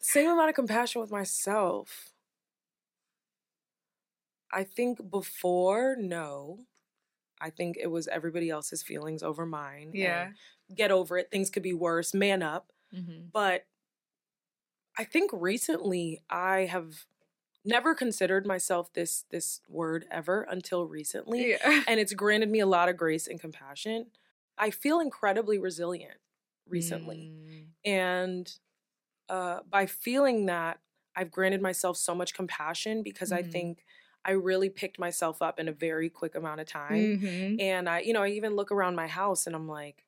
[0.00, 2.10] same amount of compassion with myself.
[4.52, 6.60] I think before, no.
[7.40, 9.90] I think it was everybody else's feelings over mine.
[9.92, 10.30] Yeah.
[10.74, 11.30] Get over it.
[11.30, 12.14] Things could be worse.
[12.14, 12.72] Man up.
[12.94, 13.30] Mhm.
[13.32, 13.66] But
[14.98, 17.04] I think recently I have
[17.66, 21.50] never considered myself this this word ever until recently.
[21.50, 21.82] Yeah.
[21.86, 24.10] And it's granted me a lot of grace and compassion.
[24.58, 26.18] I feel incredibly resilient
[26.66, 27.32] recently.
[27.32, 27.74] Mm.
[27.84, 28.52] And
[29.28, 30.80] uh, by feeling that,
[31.16, 33.44] I've granted myself so much compassion because I Mhm.
[33.44, 33.84] think
[34.24, 37.14] I really picked myself up in a very quick amount of time.
[37.18, 37.60] Mhm.
[37.60, 40.05] And I, you know, I even look around my house and I'm like,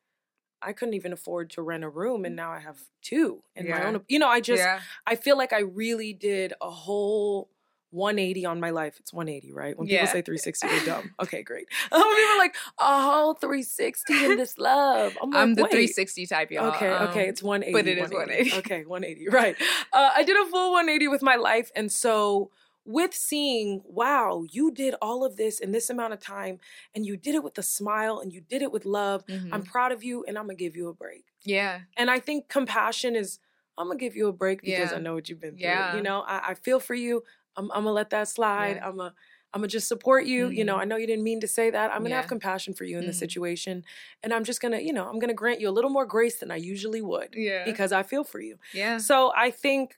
[0.62, 3.78] I couldn't even afford to rent a room, and now I have two in my
[3.78, 3.86] Yeah.
[3.88, 4.00] own.
[4.08, 4.80] You know, I just, yeah.
[5.06, 7.50] I feel like I really did a whole
[7.90, 8.96] 180 on my life.
[9.00, 9.76] It's 180, right?
[9.78, 9.98] When Yeah.
[10.00, 11.10] people say 360, they're dumb.
[11.20, 11.68] Okay, great.
[11.92, 15.16] Um, people are like, a whole 360 in this love.
[15.22, 15.70] I'm like, I'm the wait.
[15.70, 16.66] 360 type, y'all.
[16.68, 17.72] Okay, okay, Um, it's 180.
[17.72, 18.56] but it is 180.
[18.58, 19.56] Okay, 180, right.
[19.92, 21.70] Uh, I did a full 180 with my life.
[21.74, 22.50] And so,
[22.88, 26.58] with seeing, wow, you did all of this in this amount of time,
[26.94, 29.66] and you did it with a smile and you did it with love, I'm mhm.
[29.66, 31.26] proud of you, and I'm gonna give you a break.
[31.44, 31.80] yeah.
[31.96, 33.38] And I think compassion is,
[33.76, 35.68] I'm gonna give you a break because I know what you've been through.
[35.70, 35.94] Yeah.
[35.96, 37.22] You know, I, I feel for you.
[37.56, 38.76] I'm, I'm gonna let that slide.
[38.76, 38.88] Yeah.
[38.88, 39.14] I'm gonna,
[39.54, 40.48] I'm gonna just support you.
[40.50, 40.80] You know, Mhm.
[40.82, 41.92] I know you didn't mean to say that.
[41.92, 43.16] I'm gonna have compassion for you in the Mhm.
[43.24, 43.84] situation,
[44.22, 46.50] and I'm just gonna, you know, I'm gonna grant you a little more grace than
[46.50, 47.64] I usually would Yeah.
[47.64, 48.58] because I feel for you.
[48.72, 48.96] yeah.
[48.98, 49.96] So I think,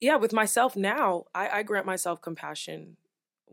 [0.00, 2.96] yeah, with myself now, I, I grant myself compassion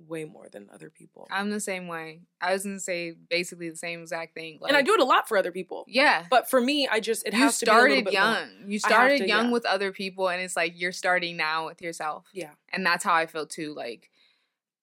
[0.07, 2.21] way more than other people, I'm the same way.
[2.41, 4.59] I was gonna say basically the same exact thing.
[4.61, 5.85] Like, and I do it a lot for other people.
[5.87, 6.25] Yeah.
[6.29, 8.33] But for me, I just it you has to be a little started bit young.
[8.33, 8.69] more.
[8.69, 9.51] You started to, young yeah.
[9.51, 12.25] with other people, and it's like you're starting now with yourself.
[12.33, 12.51] Yeah.
[12.71, 13.73] And that's how I feel too.
[13.73, 14.09] Like,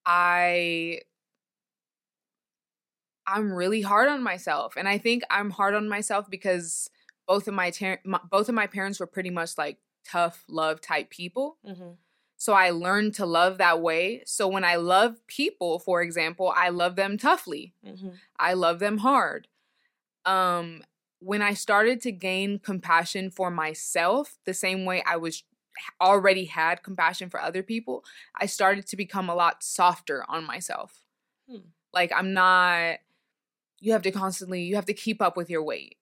[0.07, 1.01] I.
[3.25, 6.91] I'm really hard on myself, and I think I'm hard on myself because
[7.29, 10.81] both of my, ter- my both of my parents were pretty much like tough love
[10.81, 11.59] type people.
[11.65, 11.93] hmm
[12.37, 14.23] So I learned to love that way.
[14.27, 17.75] So when I love people, for example, I love them toughly.
[17.87, 18.11] Mm-hmm.
[18.39, 19.49] I love them hard.
[20.25, 20.83] Um
[21.21, 25.45] when I started to gain compassion for myself, the same way I was
[26.01, 31.01] already had compassion for other people, I started to become a lot softer on myself.
[31.49, 31.69] Hmm.
[31.93, 32.99] Like I'm not
[33.81, 35.97] you have to constantly you have to keep up with your weight.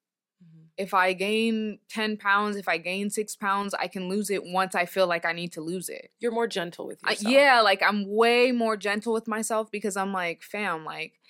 [0.81, 4.75] If I gain 10 pounds, if I gain 6 pounds, I can lose it once
[4.75, 6.11] I feel like I need to lose it.
[6.21, 7.33] You're more gentle with I- yourself.
[7.33, 11.21] yeah, like I'm way more gentle with myself because I'm like, fam, like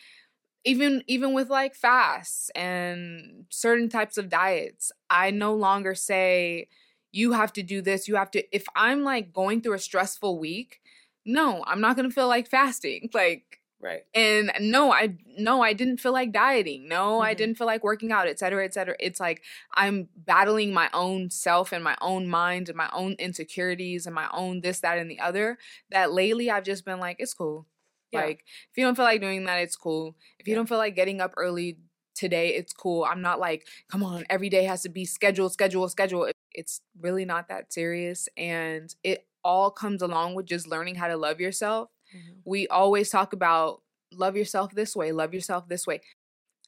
[0.65, 6.69] even even with like fasts and certain types of diets, I no longer say
[7.13, 10.39] you have to do this, you have to if I'm like going through a stressful
[10.39, 10.81] week,
[11.25, 13.11] no, I'm not going to feel like fasting.
[13.15, 14.03] Like Right.
[14.15, 17.39] and no i no i didn't feel like dieting no i Mhm.
[17.39, 19.43] didn't feel like working out etc etc it's like
[19.75, 24.29] i'm battling my own self and my own mind and my own insecurities and my
[24.35, 25.57] own this that and the other
[25.91, 27.67] that lately i've just been like it's cool
[28.13, 28.21] Yeah.
[28.27, 30.57] like if you don't feel like doing that it's cool if you Yeah.
[30.59, 31.79] don't feel like getting up early
[32.15, 35.89] today it's cool i'm not like come on every day has to be scheduled schedule
[35.89, 41.09] schedule it's really not that serious and it all comes along with just learning how
[41.09, 42.37] to love yourself Mhm.
[42.45, 46.01] we always talk about love yourself this way, love yourself this way.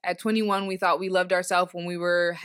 [0.05, 2.37] At 21, we thought we loved ourselves when we were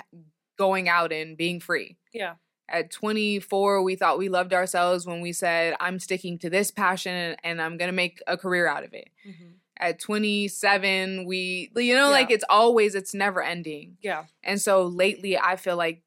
[0.58, 1.98] going out and being free.
[2.14, 2.36] Yeah.
[2.70, 7.36] At 24, we thought we loved ourselves when we said, I'm sticking to this passion
[7.44, 9.10] and I'm going to make a career out of it.
[9.26, 9.54] Mhm.
[9.80, 13.98] At 27, we, you know, like it's always, it's never ending.
[14.02, 14.26] Yeah.
[14.44, 16.02] And so lately, I feel like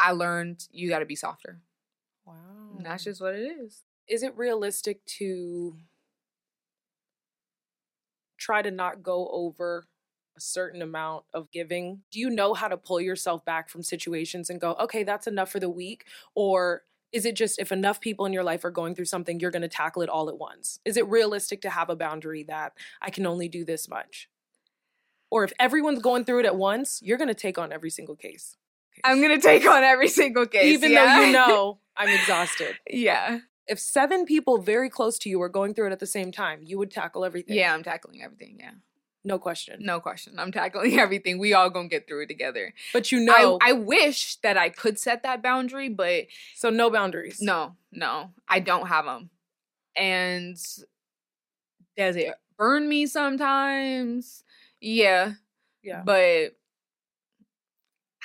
[0.00, 1.60] I learned you got to be softer.
[2.26, 2.34] Wow.
[2.76, 3.82] And that's just what it is.
[4.06, 5.76] is it realistic to
[8.44, 9.86] try to not go over
[10.36, 12.02] a certain amount of giving?
[12.10, 15.50] Do you know how to pull yourself back from situations and go, okay, that's enough
[15.50, 16.04] for the week?
[16.34, 19.50] Or is it just if enough people in your life are going through something, you're
[19.50, 20.80] going to tackle it all at once?
[20.84, 24.28] Is it realistic to have a boundary that I can only do this much?
[25.30, 28.16] Or if everyone's going through it at once, you're going to take on every single
[28.16, 28.56] case.
[29.02, 30.64] I'm going to take on every single case.
[30.64, 32.76] Even though you know I'm exhausted.
[32.88, 33.38] yeah.
[33.66, 36.60] If seven people very close to you are going through it at the same time,
[36.64, 37.56] you would tackle everything.
[37.56, 38.56] Yeah, I'm tackling everything.
[38.60, 38.72] Yeah.
[39.26, 39.78] No question.
[39.82, 40.38] No question.
[40.38, 41.38] I'm tackling everything.
[41.38, 42.74] We all gonna get through it together.
[42.92, 46.24] But you know, I, I wish that I could set that boundary, but
[46.54, 47.40] so no boundaries.
[47.40, 49.30] no, no, I don't have them.
[49.96, 50.56] And
[51.96, 54.44] does it burn me sometimes?
[54.80, 55.32] Yeah,
[55.82, 56.02] Yeah.
[56.04, 56.56] but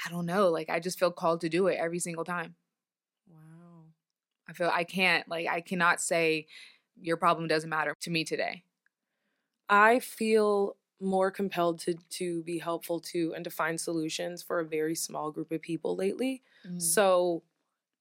[0.06, 0.50] I don't know.
[0.50, 2.56] Like I just feel called to do it every single time.
[4.50, 5.28] I feel I can't.
[5.30, 6.48] Like I cannot say
[7.02, 8.64] your problem doesn't matter to me today.
[9.70, 14.66] I feel more compelled to to be helpful to and to find solutions for a
[14.66, 16.44] very small group of people lately.
[16.66, 16.82] Mm.
[16.82, 17.44] So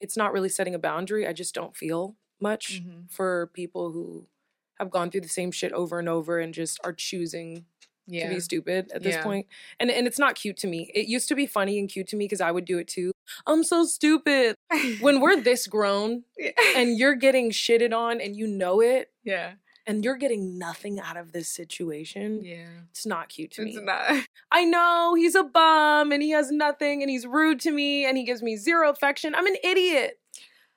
[0.00, 1.26] it's not really setting a boundary.
[1.26, 3.10] I just don't feel much Mhm.
[3.10, 4.28] for people who
[4.78, 7.66] have gone through the same shit over and over and just are choosing
[8.06, 8.24] Yeah.
[8.24, 9.22] to be stupid at this Yeah.
[9.24, 9.46] point.
[9.80, 10.90] And and it's not cute to me.
[10.94, 13.12] It used to be funny and cute to me because I would do it too.
[13.46, 14.54] I'm so stupid.
[15.00, 16.50] When we're this grown Yeah.
[16.76, 19.52] and you're getting shitted on and you know it yeah,
[19.86, 23.82] and you're getting nothing out of this situation, yeah, it's not cute to it's me.
[23.82, 24.24] not.
[24.52, 28.16] I know he's a bum and he has nothing and he's rude to me and
[28.16, 29.34] he gives me zero affection.
[29.34, 30.18] I'm an idiot.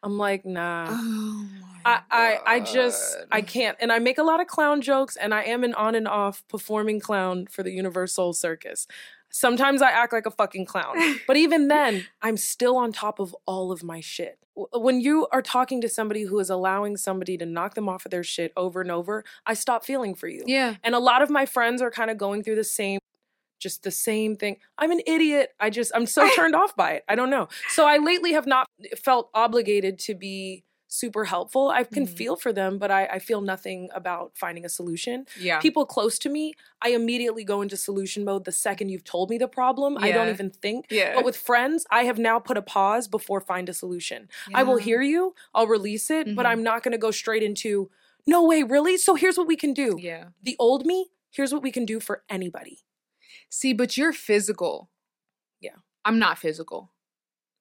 [0.04, 0.88] I'm like, nah.
[0.90, 3.76] Oh my I, I I just I can't.
[3.80, 6.44] And I make a lot of clown jokes and I am an on and off
[6.48, 8.88] performing clown for the Universal Circus.
[9.32, 10.96] Sometimes I act like a fucking clown.
[11.28, 14.38] But even then, I'm still on top of all of my shit.
[14.58, 18.06] Uh, when you are talking to somebody who is allowing somebody to knock them off
[18.06, 20.44] of their shit over and over, I stop feeling for you.
[20.46, 23.00] yeah, And a lot of my friends are kind of going through the same
[23.60, 24.58] just the same thing.
[24.78, 25.52] I'm an idiot.
[25.60, 27.04] I just I'm so turned off by it.
[27.08, 27.48] I don't know.
[27.70, 28.66] So I lately have not
[28.98, 31.70] felt obligated to be super helpful.
[31.70, 32.18] I can Mhm.
[32.18, 35.26] feel for them, but I, I feel nothing about finding a solution.
[35.40, 39.30] yeah, People close to me, I immediately go into solution mode the second you've told
[39.30, 39.98] me the problem.
[39.98, 40.88] I don't even think.
[40.90, 41.16] yeah.
[41.16, 44.28] But with friends, I have now put a pause before find a solution.
[44.54, 46.50] I will hear you, I'll release it, but Mhm.
[46.50, 47.90] I'm not going to go straight into
[48.28, 48.98] no way, really?
[48.98, 49.98] So here's what we can do.
[49.98, 50.26] Yeah.
[50.44, 52.80] The old me, here's what we can do for anybody.
[53.50, 54.90] See, but you're physical.
[55.62, 55.78] Yeah.
[56.04, 56.92] I'm not physical.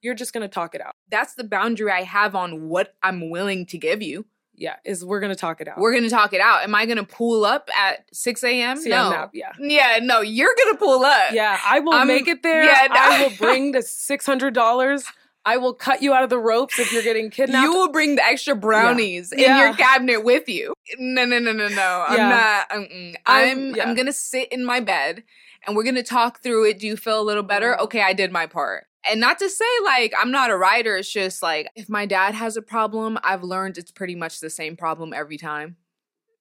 [0.02, 0.94] You're just going to talk it out.
[1.10, 4.26] That's the boundary I have on what I'm willing to give you.
[4.54, 5.78] Yeah, is we're going to talk it out.
[5.78, 6.64] We're gonna talk it out.
[6.64, 8.76] Am I gonna pull up at 6 a.m.?
[8.76, 9.08] See, No.
[9.10, 9.52] not- yeah.
[9.58, 11.32] Yeah, no, you're gonna pull up.
[11.32, 12.64] Yeah, I will make it there.
[12.64, 12.94] yeah, no.
[12.94, 15.04] I will bring the $600.
[15.46, 17.64] I will cut you out of the ropes if you're getting kidnapped.
[17.64, 19.64] You will bring the extra brownies in Yeah.
[19.64, 20.74] your cabinet with you.
[20.98, 22.04] No, no, no, no, no.
[22.06, 22.28] I'm Yeah.
[22.28, 22.70] not.
[22.70, 23.14] mm-mm.
[23.24, 23.74] I'm- I'm.
[23.76, 23.88] yeah.
[23.88, 25.22] I'm gonna sit in my bed
[25.66, 26.78] and we're gonna talk through it.
[26.78, 27.72] Do you feel a little better?
[27.78, 27.84] Mhm.
[27.84, 28.86] Okay, I did my part.
[29.08, 32.34] And not to say like I'm not a writer, it's just like if my dad
[32.34, 35.76] has a problem, I've learned it's pretty much the same problem every time.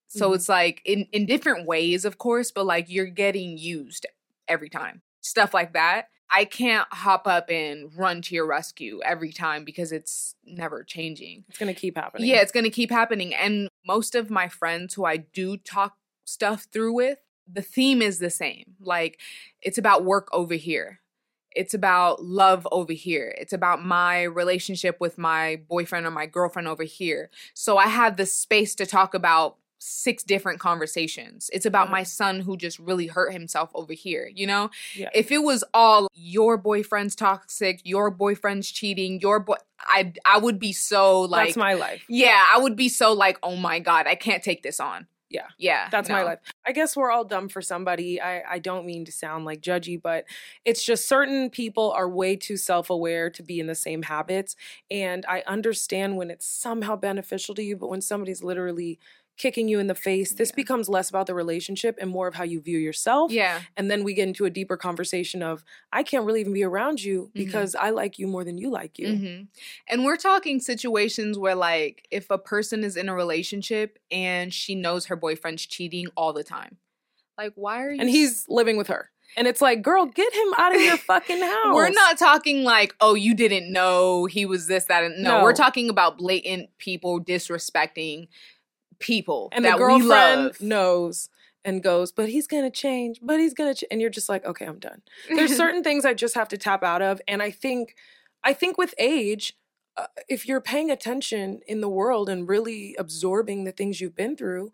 [0.07, 0.35] So Mhm.
[0.35, 4.05] it's like in in different ways, of course, but like you're getting used
[4.47, 5.01] every time.
[5.21, 6.09] Stuff like that.
[6.31, 11.45] I can't hop up and run to your rescue every time because it's never changing.
[11.49, 12.27] It's gonna keep happening.
[12.27, 13.33] Yeah, it's going to keep happening.
[13.33, 17.17] And most of my friends who I do talk stuff through with,
[17.51, 18.75] the theme is the same.
[18.79, 19.19] Like,
[19.61, 20.99] it's about work over here.
[21.55, 23.33] It's about love over here.
[23.37, 27.29] It's about my relationship with my boyfriend or my girlfriend over here.
[27.53, 31.49] So I have the space to talk about six different conversations.
[31.53, 31.91] It's about Mhm.
[31.91, 34.69] my son who just really hurt himself over here, you know?
[34.93, 35.09] Yeah.
[35.13, 40.59] If it was all your boyfriend's toxic, your boyfriend's cheating, your boy I I would
[40.59, 42.03] be so like that's my life.
[42.09, 45.07] yeah, I would be so like, oh my god, I can't take this on.
[45.29, 45.47] Yeah.
[45.59, 46.39] yeah, That's my life.
[46.65, 48.19] I guess we're all dumb for somebody.
[48.19, 50.25] I, I don't mean to sound like judgy, but
[50.65, 54.55] it's just certain people are way too self aware to be in the same habits.
[54.89, 58.97] And I understand when it's somehow beneficial to you, but when somebody's literally
[59.39, 60.55] kicking you in the face, this Yeah.
[60.57, 63.31] becomes less about the relationship and more of how you view yourself.
[63.31, 66.63] Yeah, And then we get into a deeper conversation of, I can't really even be
[66.63, 67.33] around you Mhm.
[67.33, 69.15] because I like you more than you like you.
[69.15, 69.41] hmm
[69.87, 74.75] and we're talking situations where like if a person is in a relationship and she
[74.75, 76.77] knows her boyfriend's cheating all the time,
[77.37, 77.99] like why are you?
[78.01, 79.09] And he's living with her.
[79.37, 81.75] And it's like, girl, get him out of your fucking house.
[81.75, 85.37] We're not talking like, oh, you didn't know he was this, that, and no.
[85.37, 85.43] No.
[85.43, 88.27] We're talking about blatant people disrespecting
[88.99, 91.29] people and that the we girlfriend knows
[91.65, 93.83] and goes, but he's gonna change, but he's gonna, ch-.
[93.91, 95.01] and you're just like, okay, I'm done.
[95.29, 97.95] There's certain things I just have to tap out of, and I think,
[98.43, 99.57] I think with age,
[99.97, 104.37] uh, if you're paying attention in the world and really absorbing the things you've been
[104.37, 104.71] through,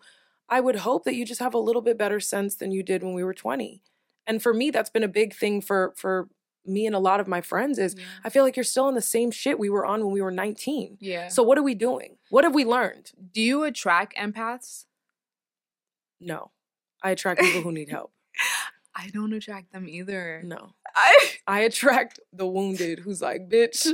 [0.48, 3.04] I would hope that you just have a little bit better sense than you did
[3.04, 3.82] when we were 20.
[4.28, 6.28] And for me, that's been a big thing for for
[6.68, 8.04] me and a lot of my friends is yeah.
[8.24, 10.32] I feel like you're still in the same shit we were on when we were
[10.32, 10.98] 19.
[11.00, 11.28] yeah.
[11.28, 12.18] So what are we doing?
[12.30, 13.12] What have we learned?
[13.34, 14.86] do you attract empaths?
[16.20, 16.52] No.
[17.04, 18.12] I attract people who need help.
[18.96, 20.42] I don't attract them either.
[20.44, 20.74] No.
[20.96, 23.88] I I attract the wounded who's like, bitch,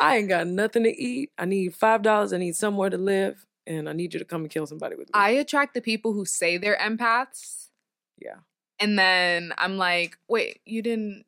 [0.00, 1.30] I ain't got nothing to eat.
[1.36, 2.32] I need $5.
[2.32, 3.46] I need somewhere to live.
[3.66, 5.12] And I need you to come and kill somebody with me.
[5.14, 7.68] I attract the people who say they're empaths.
[8.20, 8.36] Yeah.
[8.80, 11.24] And then I'm like, wait, you didn't?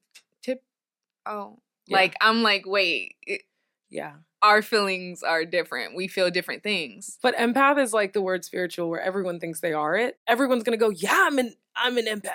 [1.26, 1.58] Oh.
[1.86, 1.96] Yeah.
[1.96, 3.42] Like, I'm like, wait, it-
[3.90, 4.14] yeah.
[4.42, 5.94] our feelings are different.
[5.94, 7.18] We feel different things.
[7.22, 10.18] But empath is like the word spiritual where everyone thinks they are it.
[10.26, 12.34] Everyone's gonna go, yeah, I'm an I'm an empath.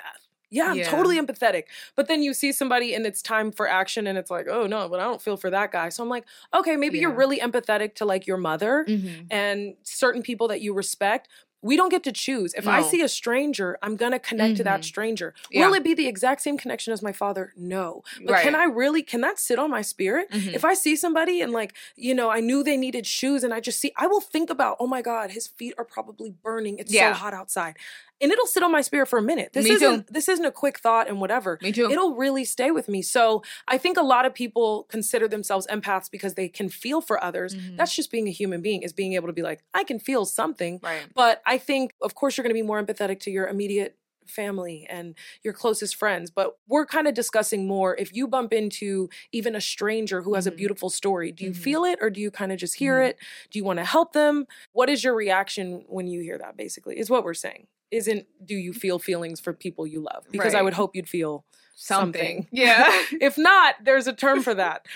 [0.52, 0.84] Yeah, I'm Yeah.
[0.90, 1.64] totally empathetic.
[1.94, 4.88] But then you see somebody and it's time for action and it's like, oh no,
[4.88, 5.90] but I don't feel for that guy.
[5.90, 6.24] So I'm like,
[6.54, 9.26] okay, maybe you're really empathetic to like your mother Mm-hmm.
[9.30, 11.28] and certain people that you respect.
[11.62, 12.54] We don't get to choose.
[12.54, 14.84] If I see a stranger, I'm gonna connect to that Mhm.
[14.84, 15.34] stranger.
[15.50, 15.66] Yeah.
[15.66, 17.52] Will it be the exact same connection as my father?
[17.56, 18.02] No.
[18.24, 18.42] But right.
[18.42, 20.30] can I really can that sit on my spirit?
[20.30, 20.54] Mhm.
[20.54, 23.60] If I see somebody and like, you know, I knew they needed shoes and I
[23.60, 26.78] just see, I will think about, oh my God, his feet are probably burning.
[26.78, 27.12] It's Yeah.
[27.12, 27.76] so hot outside.
[28.20, 29.52] And it'll sit on my spirit for a minute.
[29.52, 29.74] This Me too.
[29.76, 31.58] isn't this isn't a quick thought and whatever.
[31.62, 31.90] Me too.
[31.90, 33.00] It'll really stay with me.
[33.02, 37.22] So I think a lot of people consider themselves empaths because they can feel for
[37.22, 37.54] others.
[37.54, 37.76] Mhm.
[37.76, 40.24] That's just being a human being, is being able to be like, I can feel
[40.26, 40.80] something.
[40.82, 41.06] right.
[41.14, 44.86] But I think, of course, you're going to be more empathetic to your immediate family
[44.88, 46.30] and your closest friends.
[46.30, 50.46] But we're kind of discussing more if you bump into even a stranger who has
[50.46, 50.56] a Mhm.
[50.56, 51.56] beautiful story, do you Mhm.
[51.56, 53.08] feel it or do you kind of just hear Mhm.
[53.08, 53.18] it?
[53.50, 54.46] Do you want to help them?
[54.72, 57.66] What is your reaction when you hear that, basically, is what we're saying.
[57.90, 60.24] Isn't do you feel feelings for people you love?
[60.30, 62.42] Because I would hope you'd feel Something.
[62.42, 62.48] something.
[62.52, 62.86] Yeah.
[63.20, 64.86] if not, there's a term for that.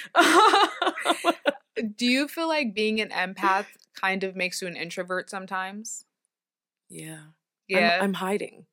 [1.96, 3.66] Do you feel like being an empath
[4.00, 6.04] kind of makes you an introvert sometimes?
[6.88, 7.18] yeah.
[7.66, 7.96] Yeah.
[7.96, 8.66] I'm, I'm hiding.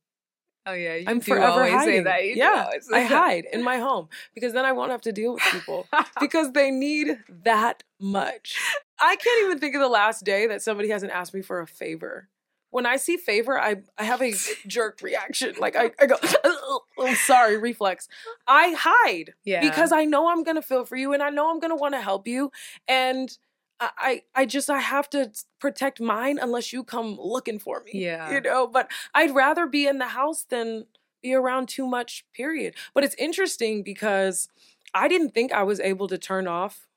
[0.66, 0.96] oh yeah.
[0.96, 2.00] You I'm forever always hiding.
[2.00, 2.26] Say that.
[2.26, 5.44] You yeah, I hide in my home because then I won't have to deal with
[5.44, 5.88] people
[6.20, 8.58] because they need that much.
[9.00, 11.68] I can't even think of the last day that somebody hasn't asked me for a
[11.68, 12.28] favor.
[12.72, 14.34] When I see favor, I, I have a
[14.68, 15.56] jerk reaction.
[15.60, 18.08] Like I, I go, I'm oh, sorry, reflex.
[18.48, 19.62] I hide yeah.
[19.62, 22.02] because I know I'm gonna feel for you and I know I'm gonna want to
[22.02, 22.52] help you.
[22.88, 23.38] And
[23.80, 27.91] I, I I just I have to protect mine unless you come looking for me.
[27.93, 28.32] Yeah.
[28.32, 30.86] You know, but I'd rather be in the house than
[31.22, 32.74] be around too much, period.
[32.93, 34.48] But it's interesting because
[34.93, 36.88] I didn't think I was able to turn off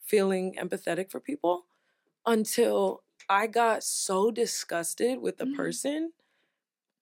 [0.00, 1.66] feeling empathetic for people
[2.26, 5.78] until I got so disgusted with the Mhm.
[5.86, 6.12] person.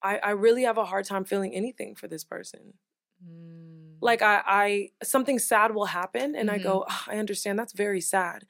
[0.02, 2.74] I, I really have a hard time feeling anything for this person
[3.22, 4.00] Mm.
[4.00, 6.58] like I, I something sad will happen and I Mhm.
[6.58, 8.46] go, "Ah, I understand that's very sad,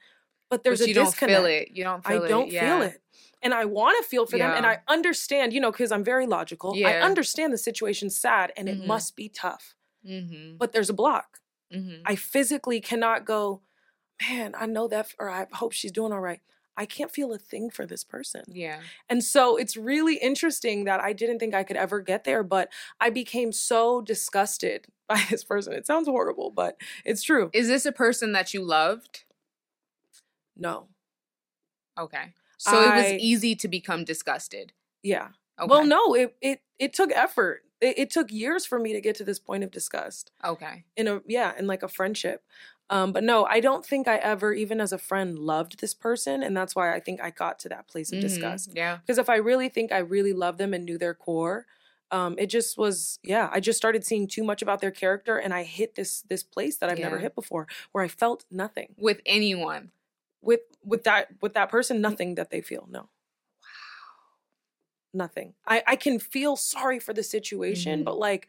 [0.49, 1.25] but there's but a you don't disconnect.
[1.25, 1.69] feel it.
[1.71, 2.39] You don't I feel it.
[2.39, 2.53] don't yeah.
[2.53, 3.01] feel it,
[3.41, 6.27] and I want to feel for them, and I understand, you know, because I'm very
[6.27, 6.79] logical.
[6.83, 8.83] I understand the situation's sad and it Mhm.
[8.85, 10.57] must be tough, Mm-hmm.
[10.59, 11.41] but there's a block.
[11.69, 12.07] Mhm.
[12.07, 13.63] I physically cannot go,
[14.21, 16.41] man, I know that, or I hope she's doing all right.
[16.75, 18.43] I can't feel a thing for this person.
[18.47, 18.79] Yeah.
[19.09, 22.69] And so it's really interesting that I didn't think I could ever get there, but
[22.99, 25.73] I became so disgusted by this person.
[25.73, 27.49] It sounds horrible, but it's true.
[27.53, 29.25] Is this a person that you loved?
[30.55, 30.87] No.
[31.97, 32.33] Okay.
[32.57, 34.71] So it was easy to become disgusted.
[35.01, 35.29] Yeah.
[35.59, 35.69] Okay.
[35.69, 37.63] Well, no, it it it took effort.
[37.81, 40.31] It, it took years for me to get to this point of disgust.
[40.43, 40.85] Okay.
[40.95, 42.43] In a yeah, in like a friendship.
[42.89, 46.43] Um, but no, I don't think I ever, even as a friend, loved this person,
[46.43, 48.21] and that's why I think I got to that place of Mhm.
[48.21, 48.71] disgust.
[48.75, 48.97] Yeah.
[48.97, 51.65] Because if I really think I really loved them and knew their core,
[52.11, 53.49] um, it just was yeah.
[53.51, 56.77] I just started seeing too much about their character, and I hit this this place
[56.77, 59.91] that I've never hit before, where I felt nothing With anyone.
[60.41, 62.01] with with that with that person.
[62.01, 62.87] Nothing that they feel.
[62.91, 62.99] No.
[63.01, 63.09] Wow
[65.13, 65.53] nothing.
[65.67, 68.05] I, I can feel sorry for the situation, Mhm.
[68.05, 68.47] but like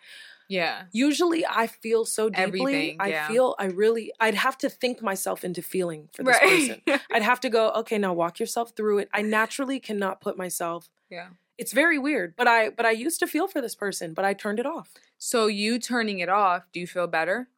[0.49, 0.85] Yeah.
[0.93, 2.43] usually I feel so deeply.
[2.45, 6.83] Everything, I feel I really I'd have to think myself into feeling for this Right.
[6.87, 7.01] person.
[7.13, 9.09] I'd have to go, okay, now walk yourself through it.
[9.13, 11.29] I naturally cannot put myself yeah.
[11.59, 14.33] it's very weird but i but i used to feel for this person but i
[14.35, 17.49] turned it off So you turning it off, do you feel better?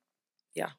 [0.55, 0.70] Yeah.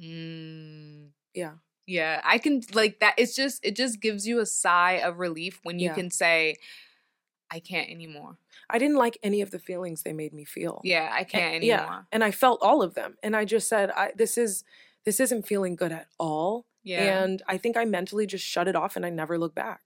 [0.00, 1.08] Mm.
[1.34, 1.52] yeah
[1.86, 3.14] Yeah, I can like that.
[3.16, 5.94] It's just it just gives you a sigh of relief when you Yeah.
[5.94, 6.56] can say,
[7.50, 8.38] "I can't anymore."
[8.70, 11.80] i didn't like any of the feelings they made me feel Yeah, I can't yeah
[11.82, 12.06] anymore.
[12.12, 14.64] and i felt all of them and i just said i this is
[15.04, 18.74] this isn't feeling good at all Yeah, and i think i mentally just shut it
[18.76, 19.82] off and i never look back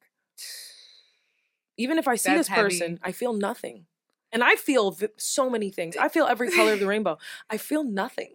[1.77, 3.01] even if i see That's this person heavy.
[3.03, 3.87] i feel nothing
[4.33, 7.19] and i feel v- so many things i feel every color of the rainbow
[7.51, 8.35] i feel nothing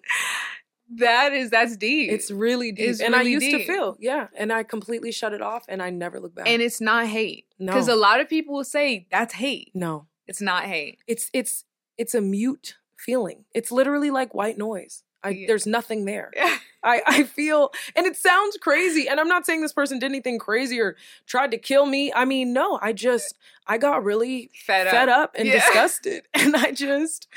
[0.98, 2.12] that is that's deep.
[2.12, 3.66] it's really deep It's and i used deep.
[3.66, 6.62] to feel yeah and i completely shut it off and i never look back and
[6.62, 7.72] it's not hate No.
[7.74, 9.72] because a lot of people will say that's hate.
[9.74, 11.00] no It's not hate.
[11.08, 11.66] it's it's
[11.98, 13.46] it's a mute feeling.
[13.54, 15.04] It's literally like white noise.
[15.26, 15.48] I, Yeah.
[15.48, 16.32] There's nothing there.
[16.84, 19.08] I, I feel, and it sounds crazy.
[19.10, 20.96] And I'm not saying this person did anything crazy or
[21.26, 22.14] tried to kill me.
[22.14, 25.08] I mean, no, I just, I got really Fed up.
[25.10, 25.56] up and Yeah.
[25.66, 26.24] disgusted.
[26.36, 27.28] And I just,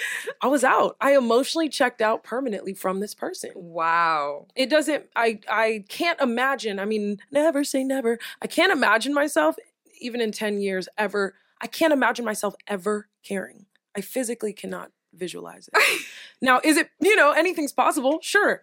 [0.43, 0.97] I was out.
[1.01, 3.51] I emotionally checked out permanently from this person.
[3.55, 4.49] Wow.
[4.55, 6.79] It doesn't, I, I can't imagine.
[6.79, 8.19] I mean, never say never.
[8.43, 9.57] I can't imagine myself,
[9.99, 13.65] even in 10 years, ever, I can't imagine myself ever caring.
[13.97, 16.03] I physically cannot visualize it.
[16.41, 18.21] Now, is it, you know, anything's possible?
[18.23, 18.63] Sure.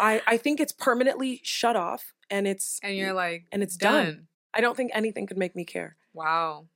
[0.00, 4.04] I, I think it's permanently shut off and it's and you're like, and it's done.
[4.06, 4.28] done.
[4.54, 5.96] I don't think anything could make me care.
[6.14, 6.68] Wow.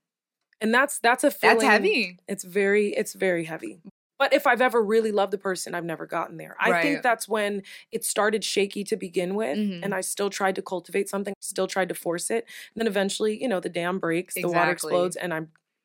[0.61, 1.57] And that's that's a feeling.
[1.59, 2.19] That's heavy.
[2.29, 3.79] It's very it's very heavy.
[4.19, 6.57] But if I've ever really loved the person, I've never gotten there.
[6.61, 6.83] I Right.
[6.83, 7.63] think that's when
[7.93, 9.81] it started shaky to begin with, Mhm.
[9.83, 12.45] and I still tried to cultivate something, still tried to force it,
[12.75, 15.41] and then eventually, you know, the dam breaks, the water explodes, and I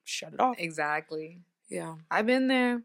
[0.05, 0.55] shut it off.
[0.59, 1.39] Exactly.
[1.69, 1.95] Yeah.
[2.09, 2.83] I've been there.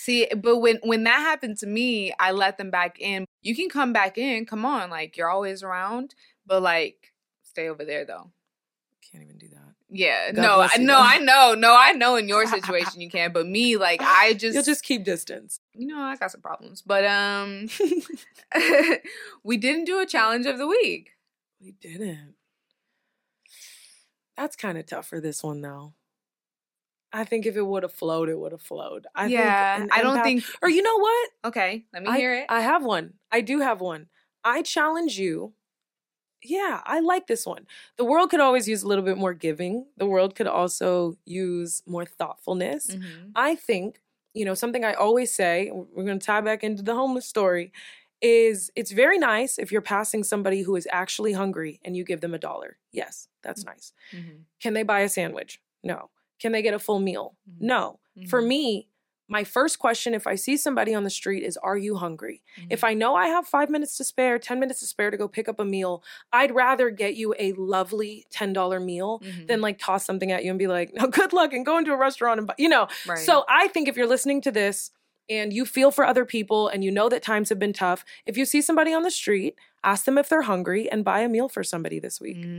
[0.00, 3.26] See, but when when that happened to me, I let them back in.
[3.42, 4.46] You can come back in.
[4.46, 6.14] Come on, like you're always around,
[6.46, 8.30] but like stay over there though.
[9.02, 9.74] Can't even do that.
[9.90, 10.98] Yeah, God no, I no.
[10.98, 12.16] I know, no, I know.
[12.16, 15.60] In your situation, you can, but me, like, I just, You'll just keep distance.
[15.74, 16.80] you know, I got some problems.
[16.80, 17.68] But um,
[19.44, 21.10] we didn't do a challenge of the week.
[21.60, 22.36] we didn't.
[24.34, 25.92] That's kind of tough for this one though.
[27.12, 29.06] I think if it would have flowed, it would have flowed.
[29.14, 30.44] I yeah, think I don't think.
[30.62, 31.30] Or you know what?
[31.44, 32.48] Okay, let me I, hear it.
[32.48, 33.14] I have one.
[33.30, 34.08] I do have one.
[34.44, 35.54] I challenge you.
[36.42, 37.66] Yeah, I like this one.
[37.96, 39.86] The world could always use a little bit more giving.
[39.98, 42.96] The world could also use more thoughtfulness.
[42.96, 43.32] Mhm.
[43.34, 44.00] I think,
[44.34, 47.72] you know, something I always say, we're going to tie back into the homeless story,
[48.22, 52.20] is it's very nice if you're passing somebody who is actually hungry and you give
[52.22, 52.78] them a dollar.
[52.92, 53.92] Yes, that's nice.
[54.12, 54.46] Mhm.
[54.60, 55.60] Can they buy a sandwich?
[55.82, 56.10] No.
[56.40, 57.36] Can they get a full meal?
[57.48, 57.56] Mhm.
[57.60, 58.00] No.
[58.28, 58.46] For Mhm.
[58.48, 58.88] me,
[59.28, 62.42] my first question if I see somebody on the street is, Are you hungry?
[62.68, 62.88] If Mhm.
[62.88, 65.48] I know I have five minutes to spare, 10 minutes to spare to go pick
[65.48, 69.46] up a meal, I'd rather get you a lovely $10 meal Mhm.
[69.46, 71.92] than like toss something at you and be like, No, good luck and go into
[71.92, 72.88] a restaurant and buy, you know.
[73.04, 73.18] right.
[73.18, 74.90] So I think if you're listening to this
[75.30, 78.36] and you feel for other people and you know that times have been tough, if
[78.36, 81.48] you see somebody on the street, ask them if they're hungry and buy a meal
[81.48, 82.50] for somebody this week.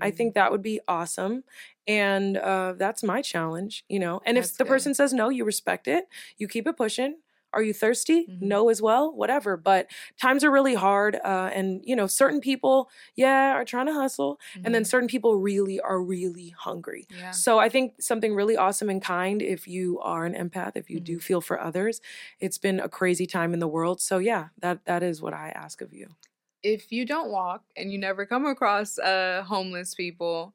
[0.00, 0.16] I Mm.
[0.16, 1.44] think that would be awesome.
[1.86, 4.20] And uh, that's my challenge, you know.
[4.24, 4.70] And That's if the good.
[4.70, 6.06] person says no, you respect it,
[6.38, 7.16] you keep it pushing.
[7.52, 8.28] Are you thirsty?
[8.28, 8.36] Mhm.
[8.40, 9.56] No, as well, whatever.
[9.56, 9.90] But
[10.20, 11.16] times are really hard.
[11.24, 14.38] Uh, and, you know, certain people, yeah, are trying to hustle.
[14.64, 14.86] And then Mhm.
[14.86, 17.08] certain people really are really hungry.
[17.08, 17.38] yeah.
[17.38, 20.98] So I think something really awesome and kind if you are an empath, if you
[20.98, 21.16] Mm-hmm.
[21.16, 22.00] do feel for others.
[22.40, 24.00] It's been a crazy time in the world.
[24.00, 26.14] So yeah, that that is what I ask of you.
[26.62, 30.54] if you don't walk and you never come across uh, homeless people,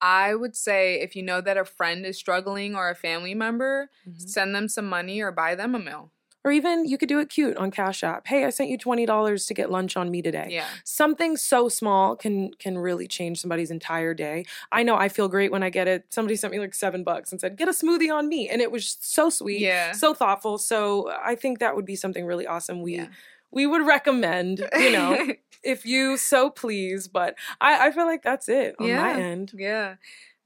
[0.00, 3.90] I would say if you know that a friend is struggling or a family member,
[4.04, 4.32] Mhm.
[4.32, 6.12] send them some money or buy them a meal.
[6.42, 8.26] Or even you could do it cute on Cash App.
[8.26, 10.46] Hey, I sent you $20 to get lunch on me today.
[10.50, 10.64] Yeah.
[10.84, 14.46] Something so small can can really change somebody's entire day.
[14.72, 16.06] I know I feel great when I get it.
[16.08, 18.48] Somebody sent me like seven bucks and said, get a smoothie on me.
[18.48, 19.92] And it was so sweet, Yeah.
[19.92, 20.56] so thoughtful.
[20.56, 22.80] So I think that would be something really awesome.
[22.80, 23.08] We Yeah.
[23.50, 25.28] we would recommend, you know,
[25.62, 27.06] if you so please.
[27.06, 29.52] But I, I feel like that's it on my end.
[29.54, 29.96] yeah.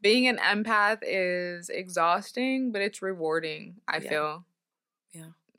[0.01, 4.09] Being an empath is exhausting, but it's rewarding, I Yeah.
[4.11, 4.45] feel.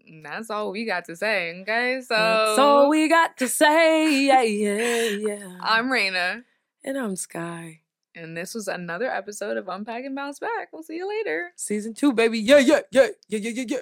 [0.08, 1.60] And That's all we got to say.
[1.62, 2.02] Okay.
[2.02, 4.26] So That's all we got to say.
[4.26, 5.58] Yeah, yeah, yeah.
[5.62, 6.44] I'm Raina.
[6.84, 7.82] and I'm Sky.
[8.16, 10.70] And this was another episode of Unpack and Bounce Back.
[10.72, 11.52] We'll see you later.
[11.58, 12.40] Season two, baby.
[12.40, 13.78] Yeah, yeah, yeah, yeah, yeah, yeah, yeah.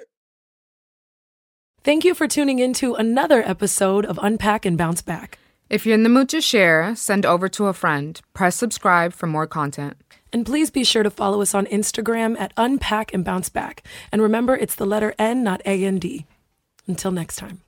[1.84, 5.38] Thank you for tuning in to another episode of Unpack and Bounce Back.
[5.70, 8.20] If you're in the mood to share, send over to a friend.
[8.32, 9.96] Press subscribe for more content.
[10.34, 13.84] And please be sure to follow us on Instagram at Unpack and Bounce Back.
[14.10, 16.26] And remember, it's the letter N, not A and D.
[16.88, 17.63] Until next time.